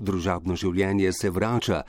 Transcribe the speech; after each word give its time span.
Družabno 0.00 0.56
življenje 0.56 1.12
se 1.12 1.30
vrača, 1.30 1.82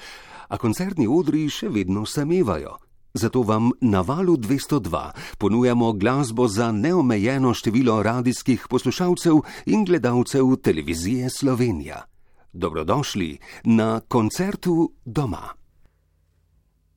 a 0.52 0.58
koncertni 0.60 1.08
odri 1.08 1.48
še 1.50 1.70
vedno 1.72 2.04
samevajo. 2.06 2.76
Zato 3.14 3.42
vam 3.44 3.72
na 3.82 4.02
valu 4.02 4.38
202 4.38 5.12
ponujamo 5.38 5.94
glasbo 5.94 6.48
za 6.48 6.72
neomejeno 6.72 7.54
število 7.54 8.04
radijskih 8.04 8.68
poslušalcev 8.70 9.42
in 9.66 9.86
gledalcev 9.86 10.56
televizije 10.64 11.30
Slovenija. 11.30 12.04
Dobrodošli 12.54 13.38
na 13.64 14.02
koncertu 14.08 14.92
doma. 15.06 15.56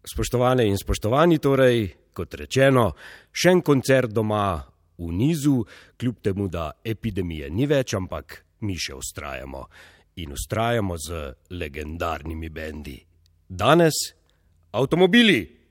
Spoštovane 0.04 0.66
in 0.68 0.78
spoštovani, 0.78 1.38
torej, 1.38 1.88
kot 2.12 2.34
rečeno, 2.34 2.92
še 3.32 3.54
en 3.54 3.62
koncert 3.62 4.10
doma 4.10 4.62
v 4.98 5.10
nizu, 5.10 5.64
kljub 5.98 6.20
temu, 6.22 6.48
da 6.48 6.70
epidemije 6.84 7.50
ni 7.50 7.66
več, 7.66 7.94
ampak 7.94 8.42
mi 8.60 8.78
še 8.78 8.94
ustrajamo 8.94 9.66
in 10.14 10.32
ustrajamo 10.32 10.96
z 10.96 11.34
legendarnimi 11.50 12.50
bendi. 12.50 12.98
Danes 13.48 13.94
avtomobili. 14.70 15.64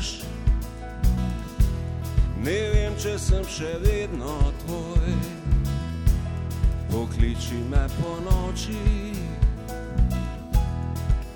če 0.00 0.19
sem 3.30 3.44
še 3.44 3.70
vedno 3.84 4.38
tvoj. 4.64 5.12
Pokliči 6.90 7.60
me 7.70 7.84
po 8.00 8.16
noči, 8.24 8.80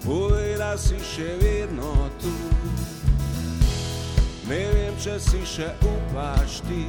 povej, 0.03 0.57
da 0.59 0.73
si 0.81 0.99
še 0.99 1.37
vedno 1.39 1.93
tu. 2.19 2.33
Ne 4.49 4.63
vem, 4.73 4.97
če 5.01 5.19
si 5.21 5.45
še 5.47 5.71
upaš 5.85 6.59
ti, 6.67 6.89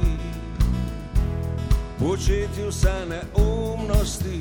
početi 2.00 2.66
vse 2.66 2.96
neumnosti. 3.12 4.40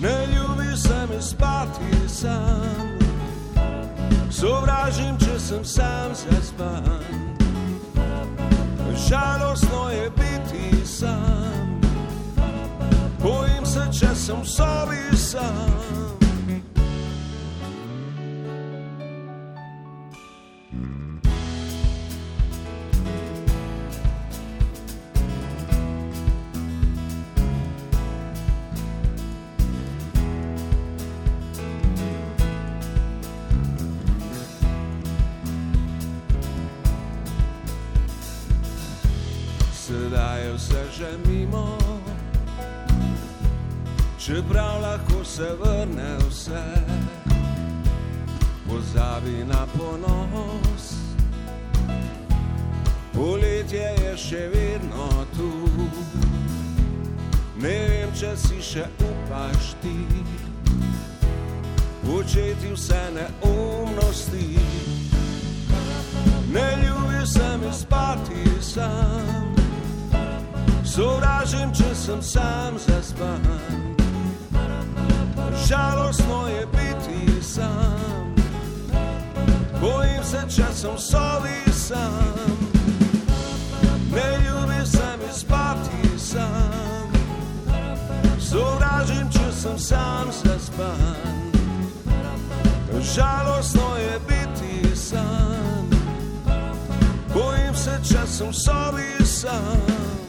Ne 0.00 0.16
ljubi 0.32 0.72
se 0.76 1.00
mi 1.10 1.20
spati 1.22 1.92
sam, 2.08 2.96
sovražim, 4.30 5.20
če 5.20 5.38
sem 5.38 5.64
sam 5.64 6.16
zaspan 6.16 7.23
žalostno 8.96 9.90
je 9.90 10.10
biti 10.10 10.86
sam. 10.86 11.80
Bojim 13.22 13.66
se, 13.66 13.88
če 13.92 14.14
sem 14.14 14.40
v 14.40 14.46
sobi 14.46 15.16
sam. 15.16 16.13
Se 45.34 45.56
vrne 45.60 46.16
vse, 46.28 46.62
pozabi 48.68 49.44
na 49.44 49.66
ponos. 49.78 50.94
Poletje 53.12 53.94
je 54.02 54.16
še 54.16 54.42
vedno 54.52 55.08
tu, 55.36 55.50
ne 57.58 57.74
vem, 57.88 58.12
če 58.14 58.30
si 58.36 58.62
še 58.62 58.86
upaš 59.02 59.74
ti, 59.82 59.96
početi 62.04 62.70
vse 62.70 63.02
neumnosti. 63.16 64.46
Ne 66.54 66.68
ljubi 66.84 67.26
se 67.26 67.48
mi 67.58 67.72
spati 67.72 68.62
sam 68.62 69.50
sovražim, 70.84 71.74
če 71.74 71.90
sem 71.94 72.22
sam 72.22 72.78
zaspan. 72.78 73.83
Žalostno 75.68 76.48
je 76.48 76.66
biti 76.66 77.42
sam, 77.42 78.34
bojim 79.80 80.24
se, 80.24 80.40
če 80.48 80.64
sem 80.74 80.98
sobi 80.98 81.72
sam. 81.72 82.34
Ne 84.14 84.38
ljubim 84.44 84.86
se 84.86 85.06
mi 85.18 85.32
spati 85.32 86.18
sam, 86.18 87.12
sovražim, 88.40 89.30
če 89.32 89.52
sem 89.52 89.78
sam 89.78 90.28
zaspan. 90.44 91.16
Žalostno 93.14 93.96
je 93.96 94.20
biti 94.28 94.96
sam, 94.96 95.88
bojim 97.34 97.74
se, 97.74 97.98
če 98.02 98.26
sem 98.26 98.52
sobi 98.52 99.24
sam. 99.24 100.23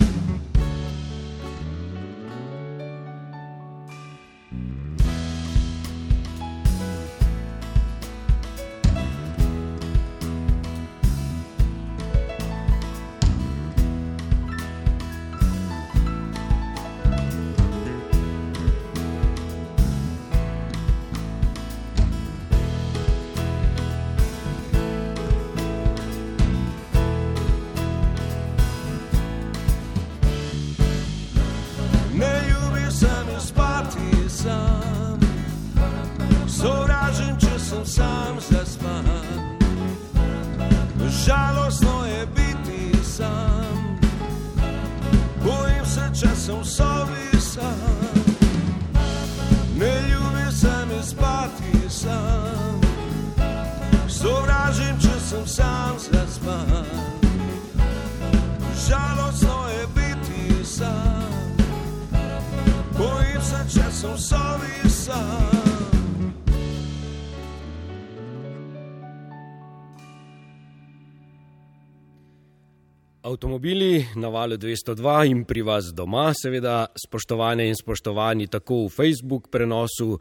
Avtomobili 73.26 74.06
na 74.16 74.30
valu 74.30 74.54
202 74.58 75.32
in 75.32 75.46
pri 75.50 75.62
vas 75.66 75.86
doma, 75.94 76.30
seveda, 76.38 76.86
spoštovane 76.94 77.66
in 77.66 77.74
spoštovani, 77.74 78.46
tako 78.48 78.84
v 78.86 78.92
Facebook 78.94 79.48
prenosu 79.50 80.20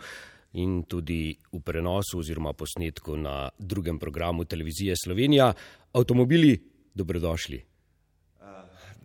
in 0.56 0.86
tudi 0.88 1.36
v 1.52 1.60
prenosu 1.60 2.22
oziroma 2.22 2.54
posnetku 2.56 3.16
na 3.20 3.50
drugem 3.58 3.98
programu 3.98 4.44
televizije 4.44 4.96
Slovenija. 5.04 5.52
Avtomobili, 5.92 6.56
dobrodošli. 6.94 7.60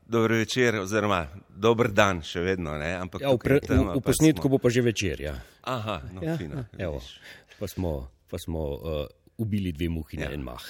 Dobro 0.07 0.35
večer, 0.35 0.79
oziroma 0.79 1.27
dober 1.49 1.91
dan, 1.91 2.23
še 2.23 2.39
vedno. 2.39 2.79
Ja, 2.79 3.03
v, 3.03 3.37
pre, 3.43 3.59
v, 3.67 3.83
v 3.99 3.99
posnetku 3.99 4.47
smo... 4.47 4.55
bo 4.55 4.63
pa 4.63 4.71
že 4.71 4.81
večer. 4.81 5.19
Ja. 5.27 5.35
Aha, 5.67 5.99
no, 6.15 6.23
ja, 6.23 6.39
fino. 6.39 6.63
Evo, 6.79 7.03
pa 7.59 7.67
smo, 7.67 8.07
pa 8.31 8.39
smo 8.39 8.63
uh, 8.63 9.05
ubili 9.35 9.75
dve 9.75 9.91
muhi 9.91 10.23
ja. 10.23 10.31
na 10.31 10.39
en 10.39 10.47
mah. 10.47 10.63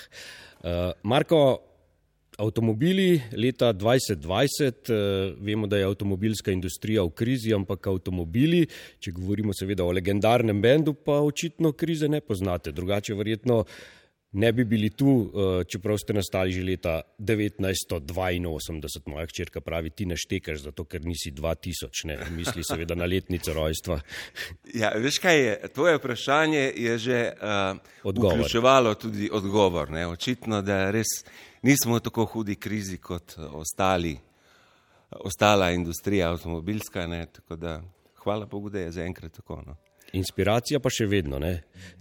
Uh, 0.65 0.97
Marko, 1.05 1.68
avtomobili 2.39 3.21
leta 3.35 3.73
2020, 3.73 4.89
uh, 4.89 5.35
vemo, 5.43 5.67
da 5.67 5.77
je 5.77 5.85
avtomobilska 5.85 6.51
industrija 6.51 7.03
v 7.03 7.11
krizi, 7.11 7.53
ampak 7.53 7.87
avtomobili, 7.91 8.63
če 8.99 9.11
govorimo 9.11 9.53
seveda 9.53 9.83
o 9.83 9.91
legendarnem 9.91 10.61
bendu, 10.61 10.93
pa 10.93 11.19
očitno 11.19 11.73
krize 11.75 12.07
ne 12.07 12.21
poznate. 12.21 12.71
Drugače, 12.71 13.13
verjetno 13.19 13.63
ne 14.31 14.51
bi 14.51 14.63
bili 14.65 14.89
tu, 14.89 15.31
eh, 15.33 15.63
čeprav 15.63 15.97
ste 15.97 16.13
nastali 16.13 16.51
že 16.51 16.63
leta 16.63 17.01
1982. 17.17 19.01
Moja 19.05 19.25
hčerka 19.25 19.61
pravi, 19.61 19.89
ti 19.89 20.05
ne 20.05 20.15
štekaš, 20.17 20.59
zato 20.59 20.85
ker 20.85 21.05
nisi 21.05 21.31
2000, 21.31 22.05
ne 22.05 22.17
misli 22.37 22.63
seveda 22.63 22.95
na 22.95 23.05
letnico 23.05 23.53
rojstva. 23.53 23.99
Ja, 24.73 24.93
veš 24.95 25.19
kaj 25.19 25.39
je, 25.45 25.67
tvoje 25.73 25.97
vprašanje 25.97 26.73
je 26.77 26.97
že 26.97 27.33
uh, 27.33 27.77
vključevalo 28.03 28.95
tudi 28.95 29.29
odgovor. 29.33 29.91
Ne? 29.91 30.07
Očitno, 30.07 30.61
da 30.61 30.91
res 30.91 31.07
nismo 31.61 31.95
v 31.97 31.99
tako 31.99 32.25
hudi 32.25 32.55
krizi 32.55 32.97
kot 32.97 33.35
ostali, 33.37 34.17
ostala 35.09 35.71
industrija 35.71 36.29
avtomobilska, 36.29 37.07
ne? 37.07 37.25
tako 37.25 37.55
da 37.55 37.81
hvala 38.23 38.45
Bogu, 38.45 38.69
da 38.69 38.79
je 38.79 38.91
zaenkrat 38.91 39.31
tako. 39.31 39.63
No? 39.65 39.88
Inspiracija 40.13 40.79
pa 40.79 40.89
še 40.93 41.05
vedno, 41.09 41.39
ne? 41.39 41.59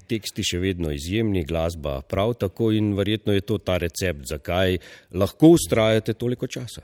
teksti 0.09 0.45
še 0.47 0.59
vedno 0.63 0.89
izjemni, 0.95 1.45
glasba 1.45 1.99
prav 2.09 2.33
tako 2.41 2.71
in 2.73 2.95
verjetno 2.97 3.35
je 3.37 3.43
to 3.45 3.59
ta 3.61 3.77
recept, 3.77 4.25
zakaj 4.31 4.79
lahko 5.13 5.51
ustrajate 5.59 6.15
toliko 6.17 6.49
časa. 6.49 6.81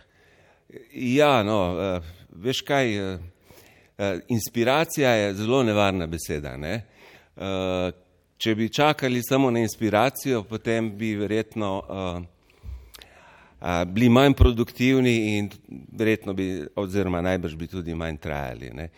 Ja, 0.92 1.38
no, 1.46 1.60
uh, 1.72 2.10
veš 2.44 2.60
kaj, 2.68 2.92
uh, 3.00 3.24
uh, 3.96 4.20
inspiracija 4.28 5.14
je 5.22 5.34
zelo 5.40 5.62
nevarna 5.64 6.06
beseda. 6.10 6.56
Ne? 6.60 6.82
Če 8.38 8.52
bi 8.54 8.68
čakali 8.70 9.18
samo 9.26 9.48
na 9.50 9.58
inspiracijo, 9.64 10.44
potem 10.46 10.92
bi 10.94 11.16
verjetno 11.18 11.70
bili 13.90 14.08
manj 14.08 14.36
produktivni 14.38 15.14
in 15.38 15.48
verjetno 15.98 16.34
bi, 16.38 16.46
oziroma 16.78 17.24
najbrž 17.26 17.56
bi 17.58 17.66
tudi 17.66 17.94
manj 17.98 18.20
trajali. 18.22 18.70
Ne? 18.70 18.88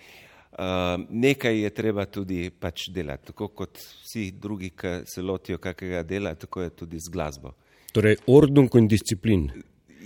Uh, 0.57 1.05
nekaj 1.11 1.59
je 1.61 1.71
treba 1.77 2.07
tudi 2.09 2.51
pač 2.51 2.89
delati, 2.89 3.27
tako 3.29 3.51
kot 3.53 3.77
vsi 3.77 4.31
drugi, 4.41 4.71
ki 4.73 5.03
se 5.05 5.23
lotijo 5.23 5.59
kakega 5.61 6.01
dela, 6.03 6.35
tako 6.35 6.63
je 6.65 6.71
tudi 6.71 7.01
z 7.01 7.13
glasbo. 7.13 7.53
Torej, 7.93 8.17
ordnung 8.27 8.73
in 8.77 8.89
disciplin. 8.89 9.51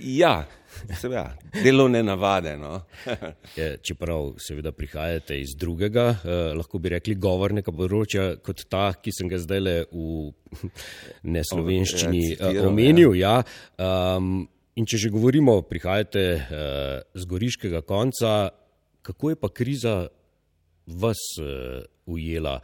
Ja, 0.01 0.47
seveda, 1.01 1.37
delovne 1.63 2.03
navade. 2.03 2.57
No. 2.57 2.81
je, 3.59 3.77
čeprav 3.85 4.33
seveda 4.41 4.73
prihajate 4.73 5.39
iz 5.41 5.55
drugega, 5.59 6.07
eh, 6.25 6.53
lahko 6.57 6.79
bi 6.81 6.95
rekli, 6.95 7.17
govornega 7.21 7.73
področja 7.75 8.31
kot 8.43 8.65
ta, 8.71 8.91
ki 8.97 9.13
sem 9.15 9.31
ga 9.31 9.41
zdaj 9.43 9.61
le 9.61 9.75
v 9.93 10.31
neslovenščini 11.37 12.25
ja, 12.33 12.53
eh, 12.53 12.63
omenil. 12.67 13.15
Ja. 13.19 13.41
Ja. 13.41 14.17
Um, 14.17 14.49
in 14.79 14.87
če 14.89 15.05
že 15.05 15.13
govorimo, 15.13 15.61
prihajate 15.69 16.25
eh, 16.39 17.03
z 17.15 17.29
goriškega 17.29 17.85
konca, 17.87 18.49
kako 19.05 19.35
je 19.35 19.41
pa 19.41 19.53
kriza 19.53 19.99
vas 20.91 21.21
uh, 21.41 21.83
ujela, 22.07 22.61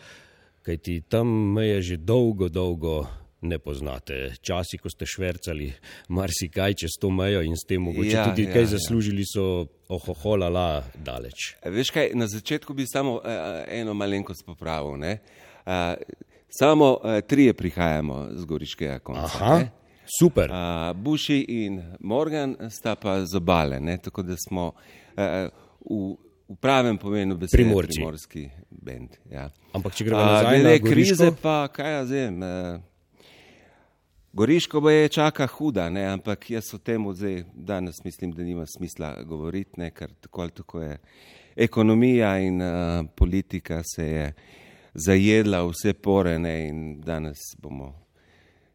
kajti 0.62 1.00
tam 1.08 1.30
meje 1.54 1.82
že 1.82 1.96
dolgo, 1.96 2.48
dolgo 2.48 3.06
ne 3.40 3.58
poznate. 3.58 4.34
Časi, 4.42 4.78
ko 4.78 4.90
ste 4.90 5.06
švrcali 5.06 5.70
marsikaj 6.08 6.74
čez 6.74 6.96
to 7.00 7.10
mejo 7.10 7.42
in 7.44 7.56
s 7.56 7.66
tem 7.68 7.82
mogoče 7.82 8.10
ja, 8.10 8.24
tudi 8.30 8.46
ja, 8.48 8.52
kaj 8.52 8.62
ja. 8.62 8.72
zaslužili, 8.76 9.24
so 9.28 9.66
ohoholala 9.88 10.84
daleč. 10.94 11.54
Veš 11.64 11.92
kaj, 11.94 12.10
na 12.14 12.26
začetku 12.26 12.74
bi 12.74 12.86
samo 12.88 13.20
uh, 13.20 13.22
eno 13.68 13.94
malenkost 13.94 14.46
popravil. 14.46 14.98
Uh, 14.98 15.94
samo 16.48 16.96
uh, 16.96 17.20
trije 17.26 17.54
prihajamo 17.54 18.28
z 18.34 18.44
goriškega 18.44 18.98
konca. 18.98 19.30
Aha. 19.34 19.58
Ne? 19.58 19.70
Super. 20.20 20.50
Uh, 20.50 20.96
Buši 20.96 21.44
in 21.48 21.82
Morgan 22.00 22.56
sta 22.70 22.94
pa 22.94 23.24
z 23.26 23.36
obale, 23.36 23.80
ne? 23.80 23.98
tako 23.98 24.22
da 24.22 24.36
smo 24.48 24.72
uh, 24.72 25.22
v 25.90 26.25
v 26.48 26.56
pravem 26.60 26.98
pomenu 26.98 27.36
besede 27.36 27.62
Primorci. 27.62 27.98
primorski 27.98 28.48
bend. 28.70 29.16
Ja. 29.30 29.50
Ampak 29.72 29.94
če 29.94 30.04
gremo 30.04 30.22
nazaj 30.22 30.62
na 30.62 30.76
krize, 30.78 31.32
pa 31.42 31.68
kaj 31.72 31.92
jaz 31.92 32.10
vem. 32.10 32.42
Eh, 32.42 32.78
Goriško 34.36 34.80
bo 34.80 34.90
je 34.90 35.08
čaka 35.08 35.46
huda, 35.46 35.88
ne, 35.90 36.04
ampak 36.12 36.50
jaz 36.50 36.68
o 36.74 36.78
tem 36.78 37.06
zdaj 37.14 37.44
danes 37.54 38.04
mislim, 38.04 38.32
da 38.32 38.42
nima 38.42 38.66
smisla 38.68 39.14
govoriti, 39.24 39.80
ne, 39.80 39.90
ker 39.90 40.12
tako 40.20 40.42
ali 40.42 40.50
tako 40.50 40.80
je 40.82 40.98
ekonomija 41.56 42.38
in 42.38 42.62
uh, 42.62 43.06
politika 43.16 43.80
se 43.96 44.06
je 44.06 44.32
zajedla 44.94 45.62
vse 45.64 45.92
pore 45.92 46.38
ne, 46.38 46.68
in 46.68 47.00
danes 47.00 47.38
bomo, 47.58 47.94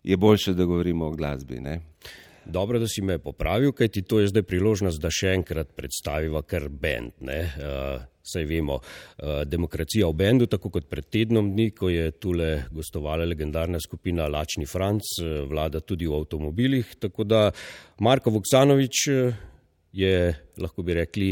je 0.04 0.18
boljše, 0.18 0.54
da 0.54 0.66
govorimo 0.66 1.06
o 1.06 1.12
glasbi. 1.12 1.60
Ne. 1.60 1.80
Dobro, 2.51 2.80
da 2.80 2.88
si 2.88 3.01
me 3.01 3.19
popravil, 3.19 3.71
kajti 3.71 4.01
to 4.01 4.19
je 4.19 4.27
zdaj 4.27 4.44
priložnost, 4.44 5.00
da 5.00 5.07
še 5.13 5.30
enkrat 5.38 5.69
predstaviva 5.77 6.42
kar 6.44 6.68
bend. 6.68 7.13
Uh, 7.24 8.03
saj 8.27 8.45
vemo, 8.50 8.75
uh, 8.81 9.42
demokracija 9.48 10.09
v 10.09 10.18
bendu, 10.19 10.50
tako 10.51 10.74
kot 10.75 10.89
pred 10.92 11.07
tednom 11.07 11.53
dni, 11.53 11.69
ko 11.77 11.88
je 11.89 12.09
tule 12.19 12.50
gostovala 12.75 13.25
legendarna 13.30 13.80
skupina 13.80 14.27
Lačni 14.27 14.68
Franc, 14.68 15.13
uh, 15.21 15.45
vlada 15.48 15.80
tudi 15.80 16.09
v 16.09 16.19
avtomobilih. 16.19 16.95
Tako 17.00 17.24
da 17.24 17.45
Marko 18.03 18.36
Vuksanovič 18.36 19.07
je, 19.95 20.15
lahko 20.59 20.83
bi 20.83 21.00
rekli, 21.00 21.30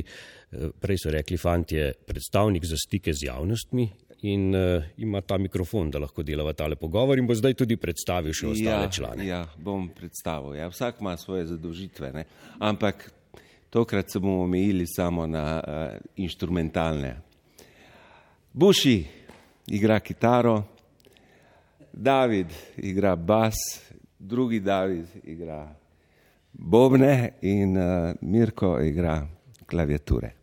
prej 0.80 1.04
so 1.04 1.12
rekli 1.12 1.39
fantje, 1.39 1.92
predstavnik 2.07 2.63
za 2.68 2.80
stike 2.80 3.12
z 3.13 3.27
javnostmi 3.27 3.89
in 4.21 4.56
uh, 4.56 4.83
ima 4.98 5.21
ta 5.21 5.38
mikrofon, 5.38 5.92
da 5.92 6.00
lahko 6.00 6.24
delava 6.24 6.54
tale 6.54 6.75
pogovor 6.75 7.18
in 7.18 7.27
bo 7.27 7.36
zdaj 7.36 7.54
tudi 7.54 7.77
predstavil 7.77 8.36
še 8.36 8.48
ostale 8.48 8.88
ja, 8.88 8.92
člane. 8.92 9.27
Ja, 9.27 9.42
bom 9.57 9.88
predstavil. 9.95 10.57
Ja, 10.60 10.68
vsak 10.71 11.00
ima 11.00 11.16
svoje 11.18 11.45
zadožitve, 11.54 12.12
ne? 12.13 12.25
ampak 12.60 13.12
tokrat 13.69 14.12
se 14.12 14.19
bomo 14.19 14.44
omejili 14.44 14.88
samo 14.88 15.27
na 15.27 15.45
uh, 15.60 15.95
inštrumentalne. 16.16 17.16
Buši 18.54 18.98
igra 19.68 20.00
kitaro, 20.00 20.63
David 21.94 22.51
igra 22.77 23.16
bas, 23.16 23.56
drugi 24.19 24.60
David 24.60 25.06
igra 25.24 25.63
bobne 26.54 27.39
in 27.42 27.77
uh, 27.77 28.12
Mirko 28.21 28.80
igra 28.83 29.21
klaviature. 29.66 30.39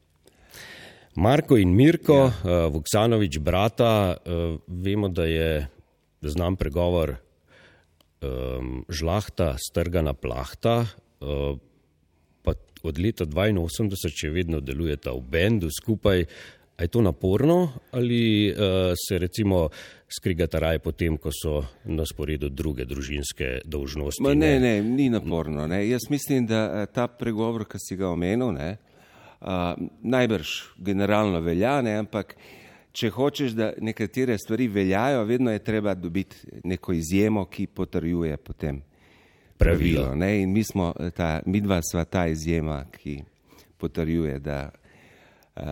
Marko 1.17 1.57
in 1.57 1.75
Mirko, 1.75 2.17
ja. 2.29 2.67
uh, 2.67 2.73
Vuksanovič, 2.73 3.39
brata, 3.39 4.17
uh, 4.17 4.59
vemo, 4.69 5.09
da 5.09 5.25
je 5.25 5.69
znam 6.23 6.57
pregovor 6.57 7.15
um, 8.21 8.85
žlahta, 8.89 9.55
strgana 9.59 10.13
plahta. 10.13 10.85
Uh, 11.21 11.57
od 12.87 12.99
leta 12.99 13.27
82 13.27 14.13
še 14.15 14.31
vedno 14.31 14.61
delujeta 14.61 15.15
v 15.17 15.25
bendu 15.31 15.71
skupaj. 15.73 16.27
A 16.77 16.85
je 16.85 16.91
to 16.93 17.01
naporno 17.01 17.73
ali 17.97 18.53
uh, 18.53 18.93
se 18.93 19.17
recimo 19.19 19.71
skrigata 20.13 20.61
raje 20.61 20.79
potem, 20.85 21.17
ko 21.17 21.33
so 21.33 21.63
na 21.89 22.05
sporedu 22.05 22.51
druge 22.53 22.85
družinske 22.85 23.63
dolžnosti? 23.65 24.21
Ma 24.23 24.35
ne, 24.37 24.59
ne, 24.61 24.75
ni 24.85 25.09
naporno. 25.09 25.65
Ne. 25.67 25.81
Jaz 25.89 26.11
mislim, 26.13 26.45
da 26.47 26.85
ta 26.87 27.09
pregovor, 27.09 27.65
ki 27.65 27.81
si 27.81 27.97
ga 27.97 28.13
omenil, 28.13 28.53
ne, 28.53 28.77
najbrž 30.03 30.49
generalno 30.79 31.41
velja, 31.41 31.81
ne, 31.83 31.97
ampak 32.01 32.37
če 32.97 33.11
hočeš, 33.13 33.53
da 33.53 33.73
nekatere 33.81 34.39
stvari 34.39 34.69
veljajo, 34.69 35.25
vedno 35.25 35.53
je 35.53 35.65
treba 35.65 35.95
dobiti 35.95 36.37
neko 36.65 36.93
izjemo, 36.93 37.45
ki 37.45 37.67
potrjuje 37.67 38.37
potem 38.37 38.81
pravilo. 39.59 40.15
pravilo 40.15 40.43
in 40.43 40.53
mi 40.53 40.65
smo 40.65 40.93
ta, 41.17 41.41
mi 41.47 41.61
dva 41.61 41.81
sva 41.85 42.05
ta 42.05 42.27
izjema, 42.27 42.85
ki 42.93 43.21
potrjuje, 43.77 44.39
da 44.39 44.71
uh, 45.57 45.63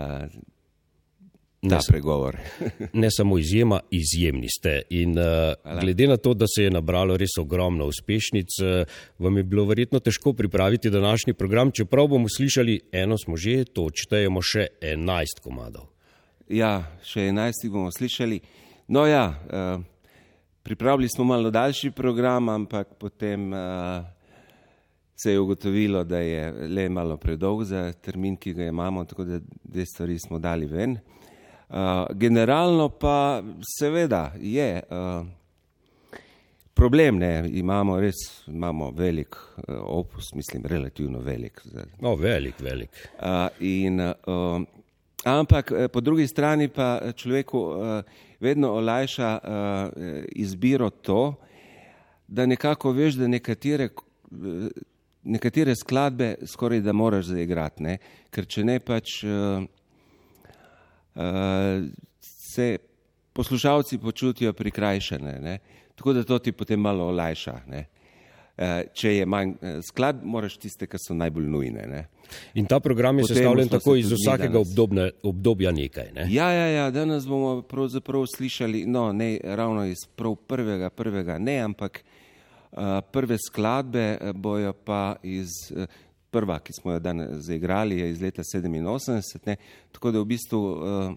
ta 1.70 1.78
pregovor. 1.88 2.36
ne 3.02 3.08
samo 3.10 3.38
izjema, 3.38 3.80
izjemni 3.90 4.48
ste. 4.48 4.82
In 4.90 5.18
uh, 5.18 5.80
glede 5.80 6.06
na 6.06 6.16
to, 6.16 6.34
da 6.34 6.46
se 6.56 6.64
je 6.64 6.70
nabralo 6.70 7.16
res 7.16 7.38
ogromno 7.40 7.86
uspešnic, 7.86 8.48
uh, 8.62 8.94
vam 9.18 9.36
je 9.36 9.42
bilo 9.42 9.64
verjetno 9.64 10.00
težko 10.00 10.32
pripraviti 10.32 10.90
današnji 10.90 11.34
program, 11.34 11.70
čeprav 11.70 12.06
bomo 12.06 12.28
slišali, 12.36 12.80
eno 12.92 13.18
smo 13.18 13.36
že, 13.36 13.64
to 13.64 13.88
odštejemo 13.90 14.42
še 14.42 14.66
11 14.80 15.40
komadov. 15.42 15.88
Ja, 16.48 16.84
še 17.02 17.30
11 17.30 17.70
bomo 17.70 17.92
slišali. 17.92 18.40
No 18.88 19.06
ja, 19.06 19.28
uh, 19.32 19.80
pripravili 20.62 21.08
smo 21.08 21.24
malo 21.24 21.50
daljši 21.50 21.90
program, 21.90 22.48
ampak 22.48 22.94
potem 22.98 23.52
uh, 23.52 24.04
se 25.16 25.32
je 25.32 25.40
ugotovilo, 25.40 26.04
da 26.04 26.18
je 26.18 26.52
le 26.52 26.88
malo 26.88 27.16
predolg 27.16 27.64
za 27.64 27.92
termin, 27.92 28.36
ki 28.36 28.52
ga 28.54 28.64
imamo, 28.64 29.04
tako 29.04 29.24
da 29.24 29.40
dve 29.64 29.86
stvari 29.86 30.18
smo 30.18 30.38
dali 30.38 30.66
ven. 30.66 30.98
Uh, 31.68 31.76
generalno 32.10 32.88
pa 32.88 33.42
seveda 33.78 34.32
je 34.40 34.82
uh, 34.90 35.26
problem, 36.74 37.18
ne, 37.18 37.50
imamo 37.52 38.00
res 38.00 38.46
imamo 38.46 38.90
velik 38.90 39.34
uh, 39.34 39.62
opus, 39.80 40.34
mislim, 40.34 40.66
relativno 40.66 41.18
velik. 41.18 41.62
No, 42.00 42.14
velik, 42.14 42.60
velik. 42.60 42.90
Uh, 43.18 43.48
in, 43.60 44.00
uh, 44.00 44.62
ampak 45.24 45.72
po 45.92 46.00
drugi 46.00 46.26
strani 46.26 46.68
pa 46.68 47.00
človeku 47.16 47.58
uh, 47.58 48.02
vedno 48.40 48.72
olajša 48.72 49.38
uh, 49.42 50.04
izbiro 50.32 50.90
to, 50.90 51.34
da 52.28 52.46
nekako 52.46 52.92
veš, 52.92 53.14
da 53.14 53.28
nekatere, 53.28 53.88
nekatere 55.22 55.74
skladbe 55.76 56.34
skoraj 56.46 56.80
da 56.80 56.92
moraš 56.92 57.32
zaigrati, 57.32 57.82
ne? 57.82 57.98
ker 58.30 58.46
če 58.46 58.64
ne 58.64 58.78
pač 58.80 59.22
uh, 59.24 59.30
uh, 59.30 59.64
se 62.20 62.78
poslušalci 63.32 63.98
počutijo 63.98 64.52
prikrajšane. 64.52 65.38
Ne? 65.40 65.58
Tako 65.94 66.12
da 66.12 66.24
to 66.24 66.38
ti 66.38 66.52
potem 66.52 66.80
malo 66.80 67.06
olajša. 67.06 67.60
Ne? 67.66 67.86
Eh, 68.56 68.84
če 68.94 69.16
je 69.16 69.26
manj 69.26 69.50
eh, 69.50 69.78
sklad, 69.82 70.20
moraš 70.22 70.60
tiste, 70.62 70.86
ki 70.86 70.98
so 71.02 71.14
najbolj 71.18 71.48
nujne. 71.50 71.86
Ne? 71.90 72.02
In 72.54 72.68
ta 72.70 72.78
program 72.80 73.18
je 73.18 73.24
Potem 73.26 73.36
sestavljen 73.36 73.68
tako 73.68 73.96
se 73.96 74.00
iz 74.04 74.12
vsakega 74.12 74.52
danes- 74.52 74.70
obdobne, 74.70 75.08
obdobja 75.26 75.72
nekaj. 75.74 76.12
Ne? 76.14 76.26
Ja, 76.30 76.52
ja, 76.54 76.66
ja, 76.70 76.84
danes 76.94 77.26
bomo 77.26 77.62
pravzaprav 77.66 78.28
slišali, 78.30 78.84
no, 78.86 79.08
ne 79.12 79.40
ravno 79.42 79.88
iz 79.90 80.06
prav 80.16 80.36
prvega, 80.46 80.90
prvega 80.90 81.38
ne, 81.38 81.58
ampak 81.66 82.04
uh, 82.04 82.78
prve 83.10 83.38
skladbe 83.42 84.18
bojo 84.38 84.72
pa 84.72 85.16
iz 85.22 85.50
uh, 85.74 85.90
prva, 86.34 86.58
ki 86.58 86.74
smo 86.74 86.96
jo 86.96 87.02
danes 87.02 87.44
zaigrali, 87.46 88.00
je 88.00 88.10
iz 88.10 88.22
leta 88.22 88.42
87, 88.42 89.46
ne, 89.46 89.56
tako 89.94 90.10
da 90.10 90.22
v 90.22 90.28
bistvu, 90.34 90.60
uh, 90.60 91.12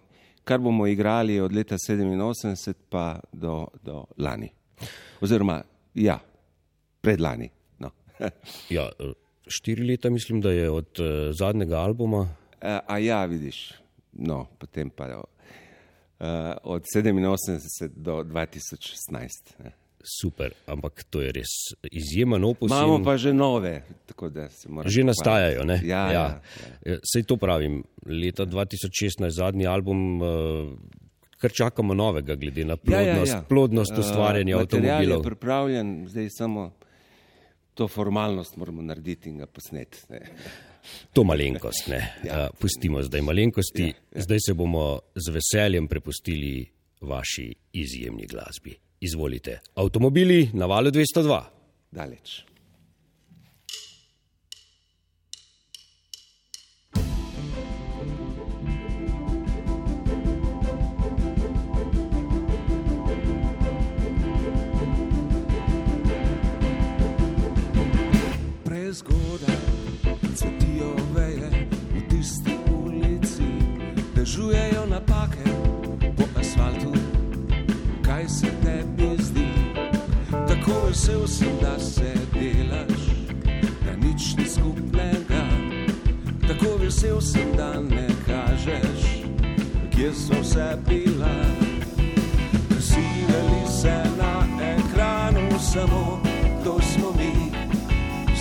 kar 0.48 0.62
bomo 0.64 0.88
igrali 0.88 1.40
od 1.42 1.56
leta 1.56 1.78
87 1.78 2.74
pa 2.90 3.20
do, 3.34 3.66
do 3.84 4.04
lani. 4.18 4.52
Oziroma, 5.22 5.62
ja, 5.96 6.20
predlani. 7.02 7.50
No. 7.80 7.92
Ja, 8.76 8.90
eh, 9.00 9.16
štiri 9.48 9.88
leta 9.88 10.10
mislim, 10.14 10.42
da 10.42 10.52
je 10.52 10.70
od 10.70 11.00
uh, 11.00 11.08
zadnjega 11.40 11.82
albuma. 11.82 12.28
A, 12.62 12.80
a 12.88 12.98
ja, 12.98 13.26
vidiš, 13.26 13.74
no, 14.14 14.46
potem 14.60 14.90
pa 14.90 15.10
uh, 15.18 15.24
od 16.64 16.86
87 16.96 17.90
do 17.96 18.24
2016. 18.24 19.64
Ne. 19.64 19.87
Super, 20.08 20.54
ampak 20.66 21.04
to 21.10 21.22
je 21.22 21.32
res 21.32 21.54
izjemen 21.92 22.44
opus. 22.44 22.72
Imamo 22.72 22.96
in 22.98 23.04
pa 23.04 23.18
že 23.18 23.34
nove, 23.34 23.82
tako 24.06 24.30
da 24.30 24.50
se 24.50 24.70
moramo. 24.70 24.90
Že 24.90 25.04
nastajajo. 25.04 25.64
Ne? 25.64 25.82
Ja, 25.84 26.12
ja. 26.12 26.42
ja. 26.86 26.98
Sej 27.04 27.24
to 27.24 27.38
pravim. 27.38 27.84
Leta 28.06 28.46
2016, 28.46 29.28
zadnji 29.30 29.68
album, 29.68 30.22
uh, 30.22 30.28
kar 31.38 31.52
čakamo 31.52 31.94
novega, 31.94 32.36
glede 32.36 32.66
na 32.66 32.78
Ja, 32.84 33.02
ja, 33.02 33.14
plodnost, 33.14 33.34
ja. 33.34 33.42
plodnost 33.42 33.92
Eh, 33.92 34.00
ustvarjanja 34.00 34.58
material 34.58 34.96
avtomobilov. 34.96 35.20
je 35.20 35.24
pripravljen, 35.24 36.08
zdaj 36.08 36.30
samo 36.30 36.72
to 37.74 37.88
formalnost 37.88 38.56
moramo 38.58 38.82
narediti 38.82 39.30
in 39.30 39.38
ga 39.38 39.46
posneti. 39.46 39.98
ne. 40.10 40.22
To 41.14 41.24
malenkost, 41.24 41.88
ne. 41.88 42.00
Ja. 42.24 42.40
Ja. 42.40 42.50
Pustimo 42.60 43.04
zdaj 43.04 43.22
malenkosti, 43.22 43.84
ja, 43.84 43.88
ja. 44.16 44.22
zdaj 44.22 44.38
se 44.48 44.54
bomo 44.54 45.00
z 45.16 45.30
veseljem 45.30 45.88
prepustili 45.88 46.72
vaši 47.02 47.54
izjemni 47.74 48.26
glasbi. 48.26 48.76
Izvolite, 49.01 49.60
avtomobili 49.75 50.50
na 50.54 50.66
valu 50.66 50.89
202. 50.92 51.42
Daleč. 51.92 52.44
Vesel 80.98 81.27
sem, 81.27 81.58
da 81.62 81.80
se 81.80 82.13
delaš, 82.34 83.01
da 83.86 83.94
nič 83.96 84.36
ni 84.38 84.50
skupnega. 84.50 85.44
Tako 86.48 86.77
vesel 86.82 87.22
sem, 87.22 87.54
da 87.58 87.80
ne 87.82 88.08
kažeš, 88.25 89.06
kje 89.94 90.10
so 90.13 90.42
vse 90.42 90.77
bila. 90.89 91.30
Krasiveli 92.70 93.62
se 93.82 93.94
na 94.18 94.42
ekranu, 94.74 95.60
samo 95.60 96.20
to 96.63 96.80
smo 96.82 97.13
mi. 97.13 97.51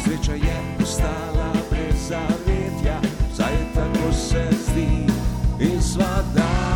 Sreča 0.05 0.33
je 0.33 0.57
ostala 0.83 1.53
brez 1.71 2.09
zavetja, 2.09 3.01
saj 3.37 3.57
tako 3.75 4.13
se 4.13 4.49
zdi 4.65 5.07
in 5.61 5.83
sva 5.83 6.25
daleč. 6.35 6.76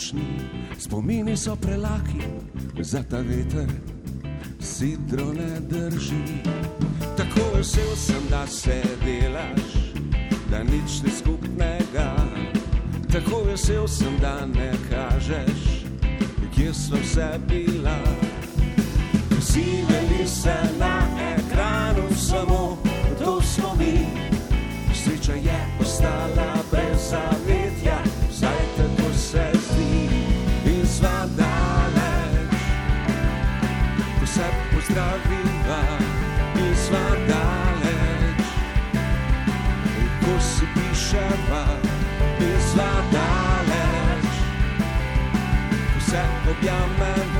Večni, 0.00 0.22
spomini 0.78 1.36
so 1.36 1.56
prelaki 1.56 2.24
za 2.80 3.02
ta 3.02 3.16
veter, 3.16 3.68
sidro 4.60 5.32
ne 5.32 5.60
drži. 5.60 6.24
Tako 7.16 7.56
vesel 7.56 7.96
sem, 7.96 8.22
da 8.30 8.46
se 8.46 8.82
delaš, 9.04 9.92
da 10.50 10.62
nič 10.62 11.02
ni 11.04 11.10
skupnega. 11.10 12.16
Tako 13.12 13.42
vesel 13.44 13.88
sem, 13.88 14.16
da 14.20 14.46
ne 14.46 14.72
kažeš, 14.90 15.84
kje 16.54 16.74
so 16.74 16.96
vse 16.96 17.38
bila. 17.48 17.98
Vsi 19.38 19.84
veli 19.88 20.28
se 20.28 20.56
na 20.78 21.02
ekranu, 21.36 22.08
samo 22.16 22.78
to 23.18 23.42
smo 23.42 23.74
mi. 23.78 24.06
Sreča 24.94 25.32
je 25.32 25.60
ostala 25.80 26.56
brez 26.70 27.10
zavetja, 27.10 27.69
se 46.60 46.66
objameva 46.66 47.39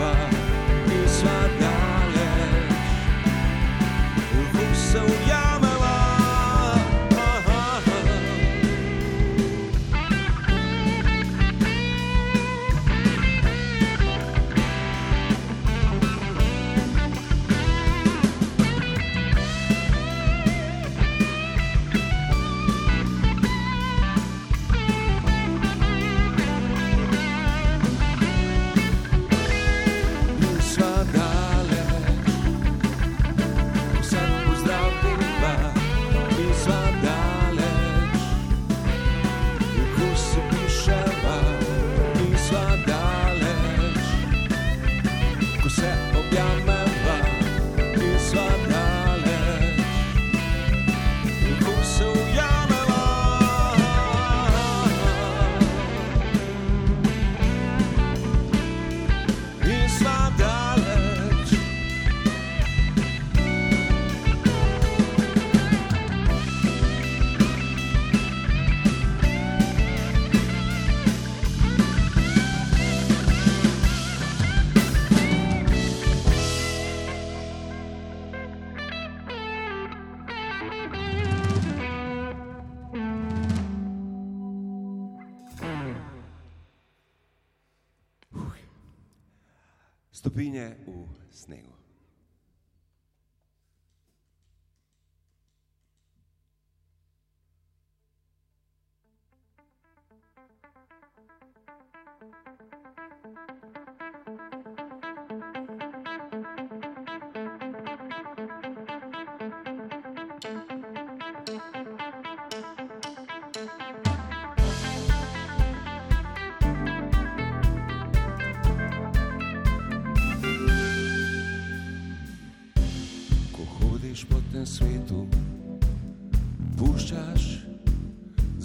v 91.57 91.90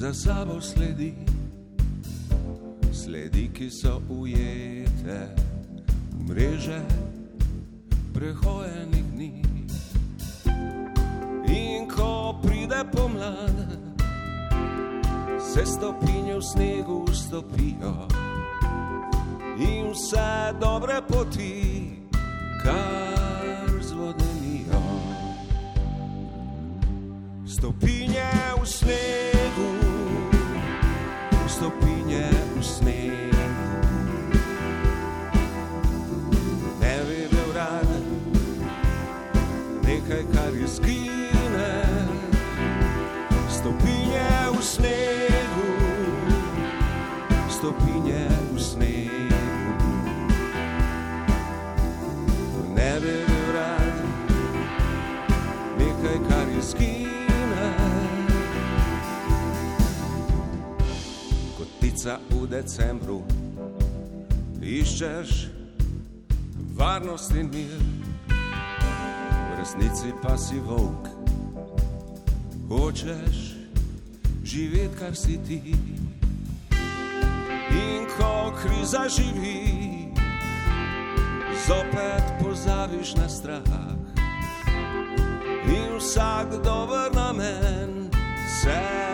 za 0.06 0.14
sabo 0.14 0.62
sledi, 0.62 1.14
sledi, 2.94 3.50
ki 3.50 3.74
so 3.74 3.98
ujete 4.06 5.34
v 6.14 6.30
mreže 6.30 6.78
prehojenih 8.14 9.06
dni. 9.18 9.42
In 11.50 11.90
ko 11.90 12.38
pride 12.38 12.86
pomlad, 12.94 13.82
se 15.42 15.66
stopinje 15.66 16.38
v 16.38 16.44
snegu 16.54 17.02
stopijo 17.10 18.06
in 19.58 19.90
vse 19.90 20.54
dobre 20.62 21.02
poti, 21.02 21.98
kar 22.62 23.74
zvodenijo. 23.82 24.86
Stopinje 27.50 28.30
v 28.62 28.66
snegu, 28.70 29.05
decembru, 62.46 63.22
iščeš 64.62 65.48
varnost 66.75 67.36
in 67.36 67.50
mir, 67.54 67.84
v 68.30 69.60
resnici 69.60 70.14
pa 70.22 70.38
si 70.38 70.60
volk. 70.60 71.10
Hočeš 72.70 73.56
živeti, 74.44 74.96
kar 75.00 75.16
si 75.16 75.38
ti. 75.48 75.62
In 77.72 78.06
ko 78.18 78.54
kriza 78.62 79.06
živi, 79.10 80.12
zopet 81.68 82.24
pozabiš 82.42 83.16
na 83.16 83.29
strah. 83.29 83.96
In 85.66 85.98
vsak 86.00 86.64
dober 86.64 87.14
namen 87.14 88.10
se 88.62 89.04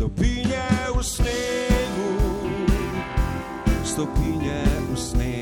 Stopinje 0.00 0.64
v 0.96 1.04
snegu, 1.04 2.12
stopinje 3.84 4.64
v 4.88 4.96
snegu. 4.96 5.39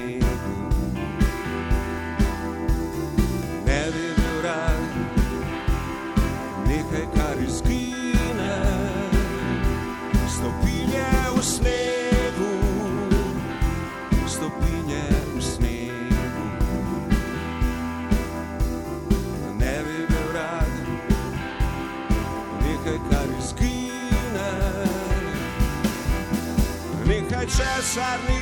Nekaj 27.58 27.76
česar 27.76 28.18
ni, 28.28 28.38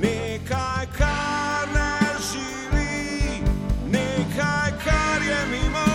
nekaj, 0.00 0.86
kar 0.96 1.68
ne 1.74 2.00
živi, 2.24 3.44
nekaj, 3.86 4.72
kar 4.84 5.20
je 5.20 5.40
mimo, 5.50 5.92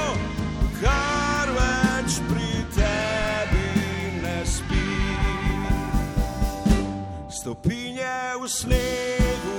kar 0.82 1.50
več 1.58 2.20
pri 2.30 2.52
tebi 2.76 4.22
ne 4.22 4.46
spi. 4.46 4.86
Stopinje 7.30 8.38
v 8.42 8.48
snegu, 8.48 9.58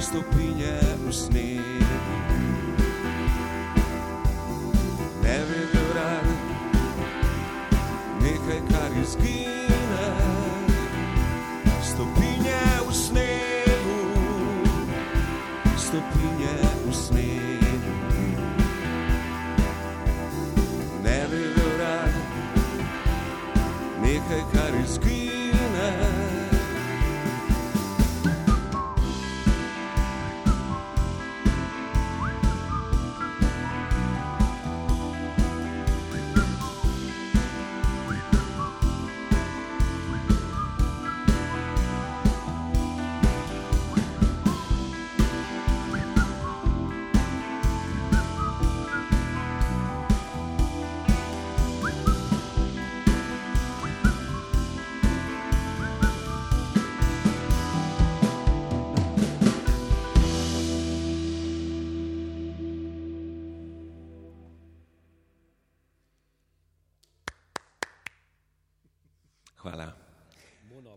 stopinje 0.00 0.78
v 1.04 1.12
snegu. 1.14 2.18
Ne 5.22 5.38
bi 5.46 5.62
bil 5.70 5.88
rad 5.94 6.26
nekaj, 8.18 8.60
kar 8.72 8.90
izgine. 9.02 9.65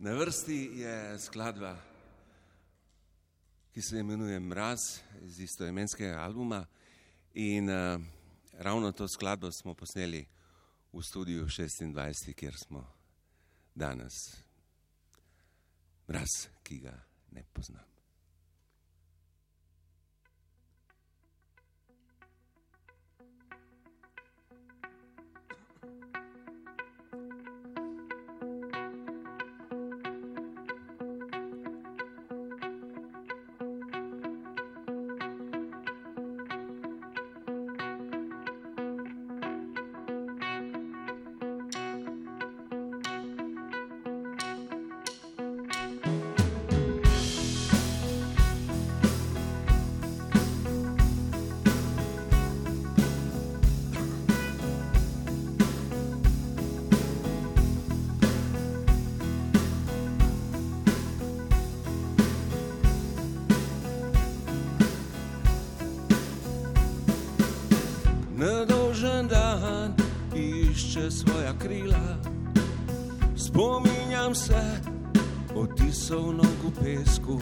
Na 0.01 0.13
vrsti 0.13 0.71
je 0.73 1.19
skladba, 1.19 1.77
ki 3.73 3.81
se 3.81 3.99
imenuje 3.99 4.39
Mraz 4.39 4.79
iz 5.21 5.39
istoimenskega 5.39 6.19
albuma. 6.19 6.65
In 7.33 7.69
uh, 7.69 8.01
ravno 8.53 8.91
to 8.91 9.07
skladbo 9.07 9.51
smo 9.51 9.73
posneli 9.73 10.25
v 10.93 11.03
studiu 11.03 11.45
26, 11.45 12.33
kjer 12.33 12.55
smo 12.57 12.87
danes. 13.75 14.13
Mraz, 16.07 16.47
ki 16.63 16.79
ga 16.79 16.95
ne 17.31 17.43
poznam. 17.53 17.98
Spominjam 74.29 74.35
se 74.35 74.81
otisov 75.55 76.33
nog 76.33 76.57
v 76.63 76.71
pesku. 76.83 77.39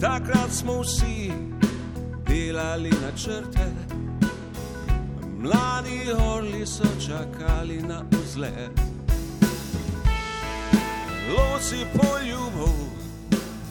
Takrat 0.00 0.50
smo 0.50 0.80
vsi 0.82 1.32
delali 2.26 2.90
načrte, 3.02 3.72
mladi 5.38 6.12
orli 6.34 6.66
so 6.66 6.84
čakali 7.06 7.82
na 7.82 8.02
vzlet. 8.10 8.80
Lovci 11.36 11.86
poljubov 11.94 12.74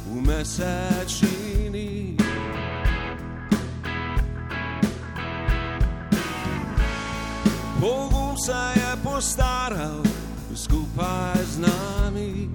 v 0.07 0.21
mesečini. 0.21 2.15
Pogum 7.81 8.37
se 8.37 8.79
je 8.79 8.97
postaral 9.03 10.03
skupaj 10.55 11.40
z 11.51 11.57
nami. 11.57 12.49